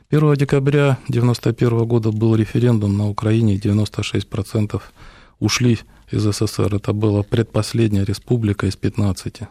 [0.10, 4.82] 1 декабря 1991 года был референдум на Украине, 96%
[5.40, 5.78] ушли
[6.10, 6.74] из СССР.
[6.74, 9.42] Это была предпоследняя республика из 15.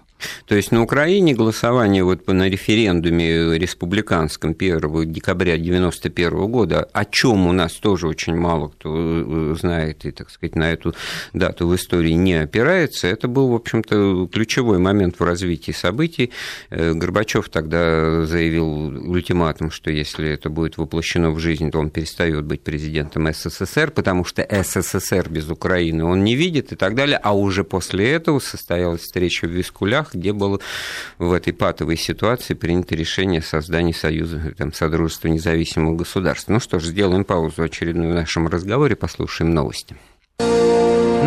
[0.46, 7.46] То есть на Украине голосование вот на референдуме республиканском 1 декабря 1991 года, о чем
[7.46, 10.94] у нас тоже очень мало кто э, знает и, так сказать, на эту
[11.32, 16.32] дату в истории не опирается, это был, в общем-то, ключевой момент в развитии событий.
[16.70, 22.44] Э, Горбачев тогда заявил ультиматум, что если это будет воплощено в жизнь, то он перестает
[22.44, 27.18] быть президентом СССР, потому что СССР без Украины он не видит и так далее.
[27.22, 30.60] А уже после этого состоялась встреча в Вискулях, местах, где было
[31.18, 36.48] в этой патовой ситуации принято решение о создании Союза, там, Содружества независимых государств.
[36.48, 39.96] Ну что ж, сделаем паузу очередную в нашем разговоре, послушаем новости.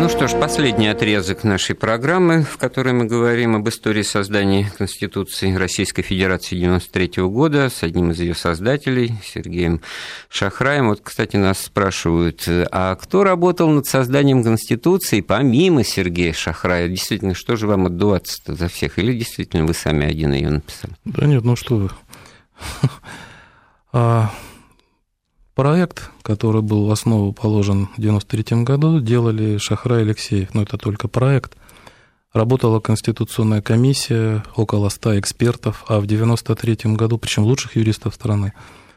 [0.02, 5.54] Ну что ж, последний отрезок нашей программы, в которой мы говорим об истории создания Конституции
[5.54, 9.80] Российской Федерации 93 года с одним из ее создателей, Сергеем
[10.28, 10.88] Шахраем.
[10.88, 16.88] Вот, кстати, нас спрашивают, а кто работал над созданием Конституции помимо Сергея Шахрая?
[16.88, 18.98] Действительно, что же вам отдуваться-то за всех?
[18.98, 20.94] Или действительно вы сами один ее написали?
[21.04, 21.90] Да нет, ну что вы.
[25.54, 30.78] Проект, который был в основу положен в 1993 году, делали Шахра и Алексеев, но это
[30.78, 31.56] только проект.
[32.32, 38.54] Работала Конституционная комиссия, около 100 экспертов, а в 1993 году, причем лучших юристов страны,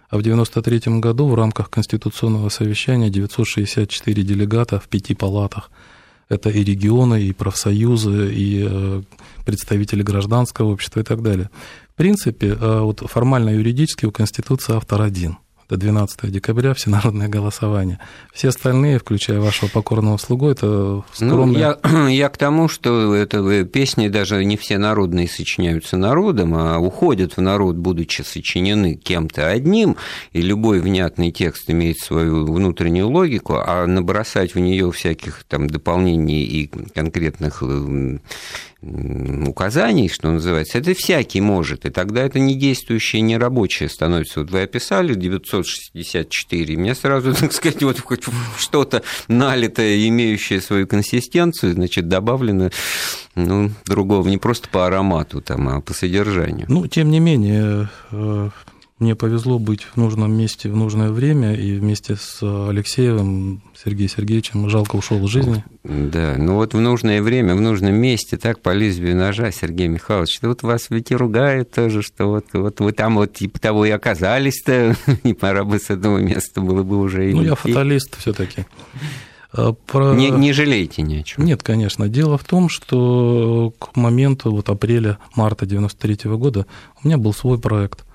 [0.09, 5.69] А в 1993 году в рамках Конституционного совещания 964 делегата в пяти палатах.
[6.29, 9.01] Это и регионы, и профсоюзы, и э,
[9.45, 11.49] представители гражданского общества и так далее.
[11.93, 15.37] В принципе, э, вот формально юридически у Конституции автор один–
[15.69, 17.99] до 12 декабря всенародное голосование.
[18.33, 21.77] Все остальные, включая вашего покорного слугу, это скромные...
[21.83, 26.53] Ну, я, я к тому, что это э, песни даже не все народные сочиняются народом,
[26.55, 29.97] а уходят в народ, будучи сочинены кем-то одним,
[30.33, 36.43] и любой внятный текст имеет свою внутреннюю логику, а набросать в нее всяких там дополнений
[36.43, 38.17] и конкретных э,
[39.47, 44.41] указаний, что называется, это всякий может, и тогда это не действующее, не рабочее становится.
[44.41, 45.15] Вот вы описали
[45.63, 48.01] 964, мне сразу, так сказать, вот
[48.57, 52.69] что-то налитое, имеющее свою консистенцию, значит, добавлено,
[53.35, 56.65] ну, другого, не просто по аромату, там, а по содержанию.
[56.69, 58.49] Ну, тем не менее, э,
[58.97, 64.69] мне повезло быть в нужном месте в нужное время, и вместе с Алексеевым, Сергеем Сергеевичем,
[64.69, 65.65] жалко ушел из жизни.
[65.83, 70.39] Да, ну вот в нужное время, в нужном месте, так по лезвию ножа, Сергей Михайлович,
[70.41, 73.89] вот вас ведь и ругают тоже, что вот, вот вы там вот типа того и
[73.89, 77.33] оказались-то, не пора бы с этого места было бы уже...
[77.33, 78.65] Ну, я фаталист все таки
[79.51, 80.13] а, про...
[80.15, 81.43] Не, не жалеете ни о чем?
[81.43, 82.07] Нет, конечно.
[82.07, 86.65] Дело в том, что к моменту вот апреля-марта 93 года
[87.03, 88.05] у меня был свой проект–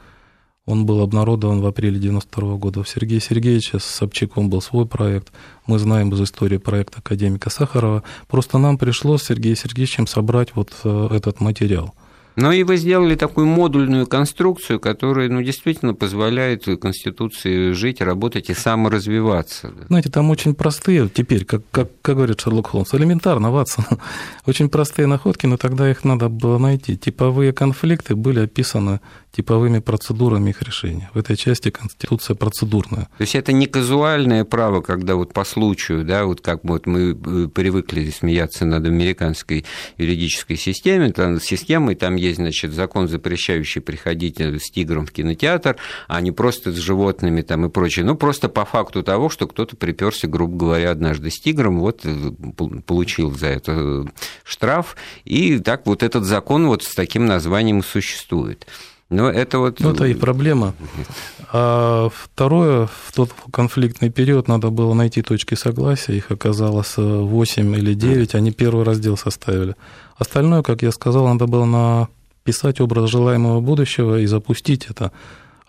[0.70, 2.80] он был обнародован в апреле 92 года.
[2.80, 5.32] У Сергея Сергеевича с Собчаком был свой проект.
[5.66, 8.02] Мы знаем из истории проекта академика Сахарова.
[8.28, 11.94] Просто нам пришлось с Сергеем Сергеевичем собрать вот э, этот материал.
[12.36, 18.54] Но и вы сделали такую модульную конструкцию, которая ну, действительно позволяет Конституции жить, работать и
[18.54, 19.72] саморазвиваться.
[19.88, 23.84] Знаете, там очень простые, теперь, как, как, как говорит Шерлок Холмс, элементарно, Ватсон,
[24.46, 26.96] очень простые находки, но тогда их надо было найти.
[26.96, 29.00] Типовые конфликты были описаны
[29.32, 31.10] типовыми процедурами их решения.
[31.14, 33.04] В этой части Конституция процедурная.
[33.16, 37.12] То есть это не казуальное право, когда вот по случаю, да, вот как вот мы
[37.12, 39.64] э, привыкли смеяться над американской
[39.96, 45.76] юридической системой, там, системой, там есть, значит, закон, запрещающий приходить э, с тигром в кинотеатр,
[46.08, 48.04] а не просто с животными там и прочее.
[48.04, 52.30] Ну, просто по факту того, что кто-то приперся, грубо говоря, однажды с тигром, вот э,
[52.86, 54.06] получил за это
[54.44, 58.66] штраф, и так вот этот закон вот с таким названием и существует.
[59.08, 59.80] Но это вот...
[59.80, 60.74] Ну, это и проблема.
[61.52, 67.94] А второе, в тот конфликтный период надо было найти точки согласия, их оказалось 8 или
[67.94, 69.74] 9, они первый раздел составили.
[70.16, 72.08] Остальное, как я сказал, надо было
[72.44, 75.10] написать образ желаемого будущего и запустить это.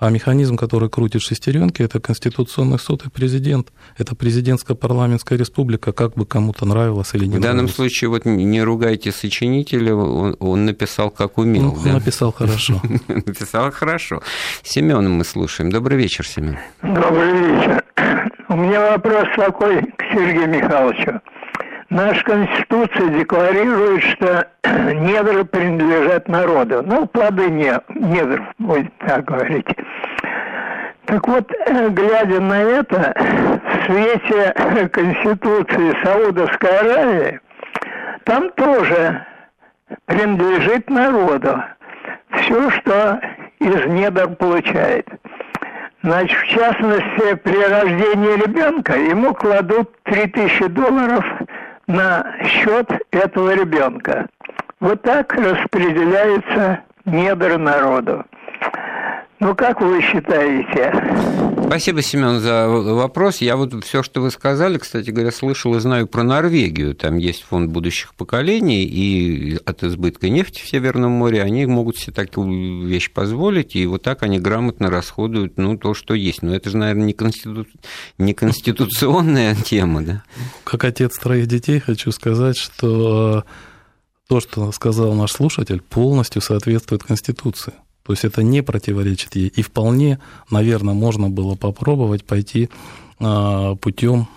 [0.02, 3.72] А механизм, который крутит шестеренки, это Конституционный суд и президент.
[4.00, 9.12] Это президентско-парламентская республика, как бы кому-то нравилось или не В данном случае вот не ругайте
[9.12, 11.76] сочинителя, он, он написал как умел.
[11.76, 11.94] Он да?
[11.94, 12.82] написал хорошо.
[13.08, 14.24] Написал хорошо.
[14.64, 15.72] Семена мы слушаем.
[15.72, 16.58] Добрый вечер, Семен.
[16.82, 17.84] Добрый вечер.
[18.50, 21.22] У меня вопрос такой к Сергею Михайловичу.
[21.92, 26.84] Наша Конституция декларирует, что недра принадлежат народу.
[26.86, 29.68] Ну, плоды не, недр, будет так говорить.
[31.04, 37.42] Так вот, э, глядя на это, в свете Конституции Саудовской Аравии,
[38.24, 39.26] там тоже
[40.06, 41.62] принадлежит народу
[42.30, 43.20] все, что
[43.60, 45.10] из недр получает.
[46.04, 51.26] Значит, в частности, при рождении ребенка ему кладут 3000 долларов
[51.88, 54.28] на счет этого ребенка.
[54.80, 58.26] Вот так распределяется недр народу.
[59.40, 60.94] Ну, как вы считаете?
[61.72, 63.38] Спасибо, Семен, за вопрос.
[63.38, 66.94] Я вот все, что вы сказали, кстати говоря, слышал и знаю про Норвегию.
[66.96, 72.12] Там есть фонд будущих поколений, и от избытка нефти в Северном море они могут себе
[72.12, 76.42] такую вещь позволить, и вот так они грамотно расходуют ну, то, что есть.
[76.42, 77.66] Но это же, наверное, не, конститу...
[78.18, 80.24] не конституционная тема, да?
[80.66, 83.46] Как отец троих детей хочу сказать, что
[84.28, 87.72] то, что сказал наш слушатель, полностью соответствует Конституции.
[88.04, 89.48] То есть это не противоречит ей.
[89.48, 92.70] И вполне, наверное, можно было попробовать пойти
[93.20, 94.28] а, путем,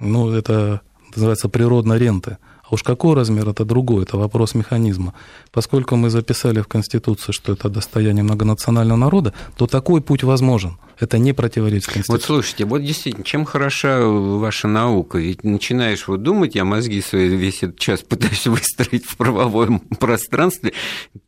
[0.00, 0.80] ну, это
[1.14, 2.38] называется природной ренты.
[2.64, 5.14] А уж какой размер, это другой, это вопрос механизма.
[5.54, 10.78] Поскольку мы записали в Конституции, что это достояние многонационального народа, то такой путь возможен.
[10.98, 12.12] Это не противоречит Конституции.
[12.12, 15.18] Вот слушайте, вот действительно, чем хороша ваша наука?
[15.18, 20.72] Ведь начинаешь вот думать, я мозги свои весь этот час пытаюсь выстроить в правовом пространстве.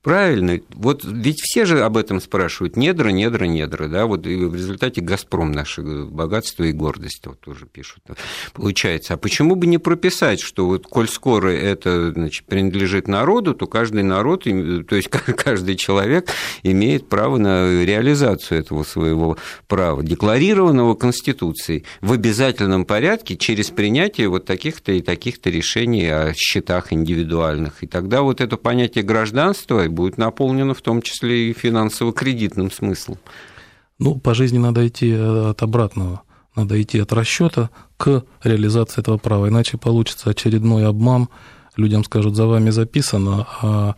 [0.03, 2.77] Правильно, вот ведь все же об этом спрашивают.
[2.77, 7.67] Недра, недра, недра, да, вот и в результате «Газпром» наше богатство и гордость вот тоже
[7.67, 8.03] пишут.
[8.53, 13.67] Получается, а почему бы не прописать, что вот коль скоро это значит, принадлежит народу, то
[13.67, 16.29] каждый народ, то есть каждый человек
[16.63, 19.37] имеет право на реализацию этого своего
[19.69, 26.93] права, декларированного Конституцией, в обязательном порядке через принятие вот таких-то и таких-то решений о счетах
[26.93, 27.83] индивидуальных.
[27.83, 33.19] И тогда вот это понятие гражданства будет наполнено в том числе и финансово-кредитным смыслом.
[33.99, 36.23] Ну, по жизни надо идти от обратного.
[36.55, 41.29] Надо идти от расчета к реализации этого права, иначе получится очередной обман.
[41.77, 43.95] Людям скажут, за вами записано, а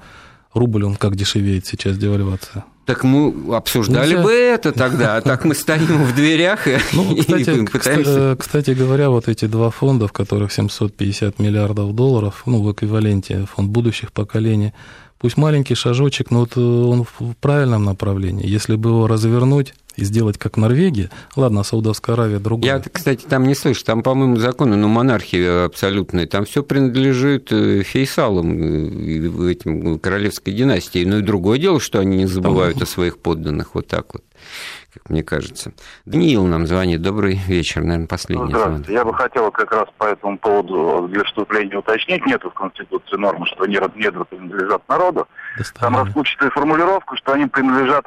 [0.54, 2.64] рубль, он как дешевеет сейчас, девальвация.
[2.88, 4.22] Так мы обсуждали Нельзя.
[4.22, 8.36] бы это тогда, а так мы стоим в дверях и, ну, кстати, и пытаемся...
[8.38, 13.68] Кстати говоря, вот эти два фонда, в которых 750 миллиардов долларов, ну, в эквиваленте фонд
[13.68, 14.72] будущих поколений,
[15.18, 18.48] пусть маленький шажочек, но вот он в правильном направлении.
[18.48, 21.10] Если бы его развернуть, и сделать как Норвегия.
[21.34, 22.76] Ладно, Саудовская Аравия другая.
[22.76, 23.84] Я, кстати, там не слышу.
[23.84, 26.26] Там, по-моему, законы, ну, монархии абсолютные.
[26.26, 31.04] Там все принадлежит э, фейсалам, э, этим королевской династии.
[31.04, 32.84] Ну и другое дело, что они не забывают там...
[32.84, 34.22] о своих подданных вот так вот
[34.94, 35.72] как мне кажется.
[36.06, 37.02] Даниил нам звонит.
[37.02, 38.92] Добрый вечер, наверное, последний Здравствуйте.
[38.92, 42.24] Я бы хотел как раз по этому поводу для вступления уточнить.
[42.24, 45.28] Нет в Конституции нормы, что недра принадлежат народу.
[45.78, 48.06] Там расплывчатая формулировка, что они принадлежат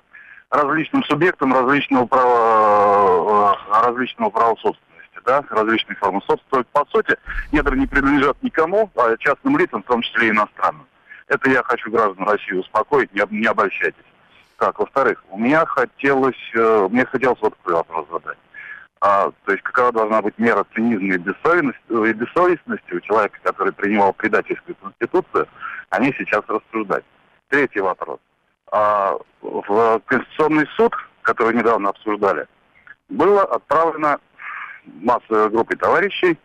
[0.52, 6.70] различным субъектам различного права, э, различного права собственности, да, различные формы собственности.
[6.74, 7.16] По сути,
[7.52, 10.86] недра не принадлежат никому, а частным лицам, в том числе иностранным.
[11.28, 14.04] Это я хочу граждан России успокоить, не, не обольщайтесь.
[14.58, 18.38] Так, во-вторых, у меня хотелось, э, мне хотелось вот такой вопрос задать.
[18.99, 23.74] А, то есть какова должна быть мера цинизма и бессовестности, и бессовестности у человека, который
[23.74, 25.47] принимал предательскую конституцию,
[25.89, 27.04] они сейчас рассуждать.
[27.49, 28.20] Третий вопрос
[28.72, 32.48] а, в Конституционный суд, который недавно обсуждали,
[33.10, 34.20] было отправлено
[34.86, 36.38] массовой группой товарищей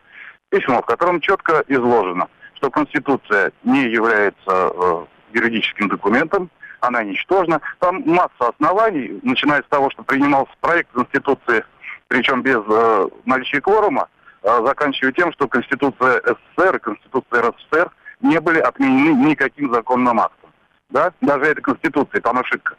[0.49, 6.51] письмо, в котором четко изложено, что Конституция не является э, юридическим документом,
[6.81, 7.61] она ничтожна.
[7.79, 11.65] Там масса оснований, начиная с того, что принимался проект Конституции,
[12.09, 14.09] причем без э, наличия кворума,
[14.43, 20.46] э, заканчивая тем, что Конституция СССР и Конституция РСФСР не были отменены никаким законным актом
[20.91, 22.77] да, даже этой Конституции, там ошибка.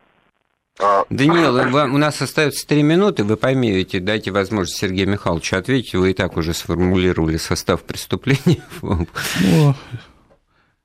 [0.79, 1.55] А, Даниил,
[1.93, 6.37] у нас остается три минуты, вы поймете, дайте возможность Сергею Михайловичу ответить, вы и так
[6.37, 8.63] уже сформулировали состав преступления.
[9.41, 9.75] Ну,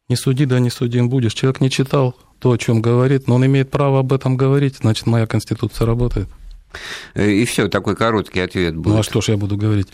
[0.08, 1.32] не суди, да не судим будешь.
[1.32, 5.06] Человек не читал то, о чем говорит, но он имеет право об этом говорить, значит,
[5.06, 6.28] моя Конституция работает.
[7.14, 8.94] И все, такой короткий ответ будет.
[8.94, 9.88] Ну а что ж я буду говорить?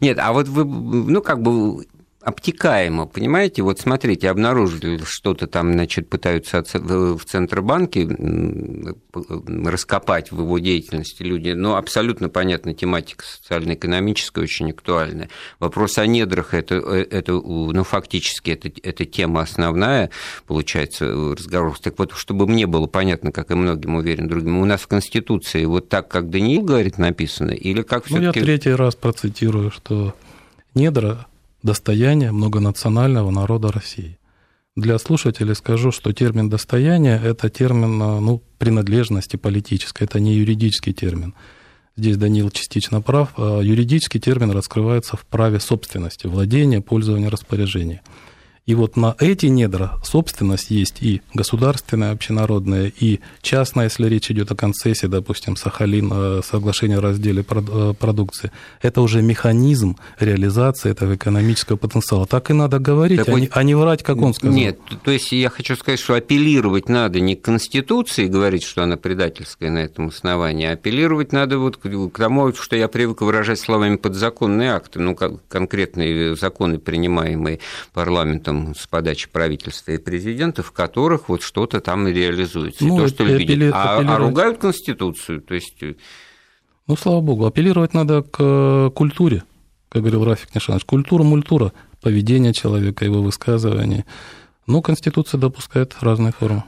[0.00, 1.86] Нет, а вот вы, ну, как бы
[2.26, 3.62] обтекаемо, понимаете?
[3.62, 8.08] Вот смотрите, обнаружили что-то там, значит, пытаются в Центробанке
[9.64, 15.30] раскопать в его деятельности люди, но абсолютно понятна тематика социально-экономическая, очень актуальная.
[15.60, 20.10] Вопрос о недрах, это, это ну, фактически, это, это тема основная,
[20.48, 21.78] получается, разговор.
[21.78, 25.64] Так вот, чтобы мне было понятно, как и многим, уверен, другим, у нас в Конституции
[25.64, 30.12] вот так, как Даниил говорит, написано, или как Ну, я третий раз процитирую, что
[30.74, 31.26] недра
[31.66, 34.18] достояние многонационального народа России.
[34.76, 41.34] Для слушателей скажу, что термин «достояние»— это термин ну, принадлежности политической, это не юридический термин.
[41.96, 43.32] Здесь Даниил частично прав.
[43.36, 48.02] А юридический термин раскрывается в праве собственности, владения, пользования, распоряжения–
[48.66, 54.50] и вот на эти недра собственность есть и государственная, общенародная, и частная, если речь идет
[54.50, 58.50] о концессии, допустим, Сахалин, э, соглашение о разделе э, продукции.
[58.82, 62.26] Это уже механизм реализации этого экономического потенциала.
[62.26, 64.56] Так и надо говорить, так а, вот, не, а не врать, как он сказал.
[64.56, 68.96] Нет, то есть я хочу сказать, что апеллировать надо не к Конституции, говорить, что она
[68.96, 73.94] предательская на этом основании, а апеллировать надо вот к тому, что я привык выражать словами
[73.94, 77.60] подзаконные акты, ну, конкретные законы, принимаемые
[77.92, 82.84] парламентом там с подачи правительства и президента, в которых вот что-то там и реализуется.
[82.84, 83.74] Ну, и то, что люди видят.
[83.74, 85.82] А, а ругают Конституцию, то есть...
[85.82, 85.94] Э,
[86.86, 89.42] ну, слава богу, апеллировать надо к э, культуре,
[89.88, 90.84] как говорил Рафик Нишанович.
[90.84, 94.04] Культура, мультура, поведение человека, его высказывания.
[94.66, 96.64] Но Конституция допускает разные формы.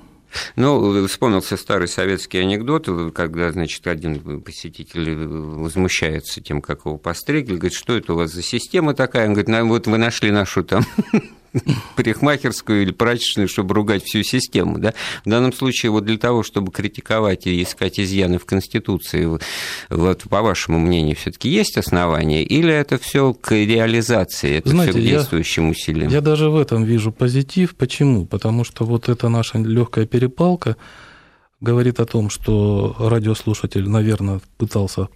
[0.57, 7.73] Ну, вспомнился старый советский анекдот, когда, значит, один посетитель возмущается тем, как его постригли, говорит,
[7.73, 9.27] что это у вас за система такая?
[9.27, 10.85] Он говорит, вот вы нашли нашу там
[11.97, 14.79] парикмахерскую или прачечную, чтобы ругать всю систему.
[14.79, 14.95] Да?
[15.25, 19.39] В данном случае вот для того, чтобы критиковать и искать изъяны в Конституции,
[19.89, 24.93] вот по вашему мнению, все таки есть основания, или это все к реализации, это Знаете,
[24.93, 26.11] все к действующим я, усилиям?
[26.11, 27.77] Я даже в этом вижу позитив.
[27.77, 28.27] Почему?
[28.27, 30.77] Потому что вот эта наша легкая перепалка
[31.61, 35.09] говорит о том, что радиослушатель, наверное, пытался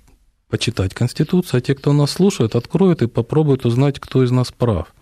[0.52, 4.94] почитать Конституцию, а те, кто нас слушает, откроют и попробуют узнать, кто из нас прав.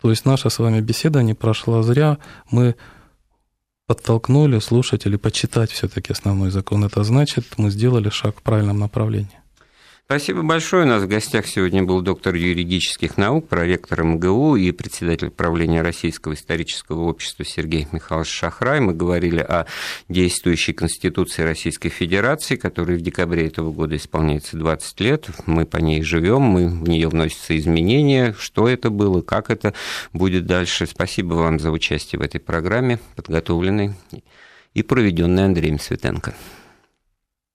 [0.00, 2.18] То есть наша с вами беседа не прошла зря.
[2.50, 2.76] Мы
[3.86, 6.84] подтолкнули слушателей почитать все-таки основной закон.
[6.84, 9.40] Это значит, мы сделали шаг в правильном направлении.
[10.08, 10.84] Спасибо большое.
[10.84, 16.34] У нас в гостях сегодня был доктор юридических наук, проректор МГУ и председатель правления Российского
[16.34, 18.78] исторического общества Сергей Михайлович Шахрай.
[18.78, 19.66] Мы говорили о
[20.08, 25.26] действующей Конституции Российской Федерации, которой в декабре этого года исполняется 20 лет.
[25.46, 28.32] Мы по ней живем, мы, в нее вносятся изменения.
[28.38, 29.74] Что это было, как это
[30.12, 30.86] будет дальше.
[30.86, 33.94] Спасибо вам за участие в этой программе, подготовленной
[34.72, 36.32] и проведенной Андреем Светенко.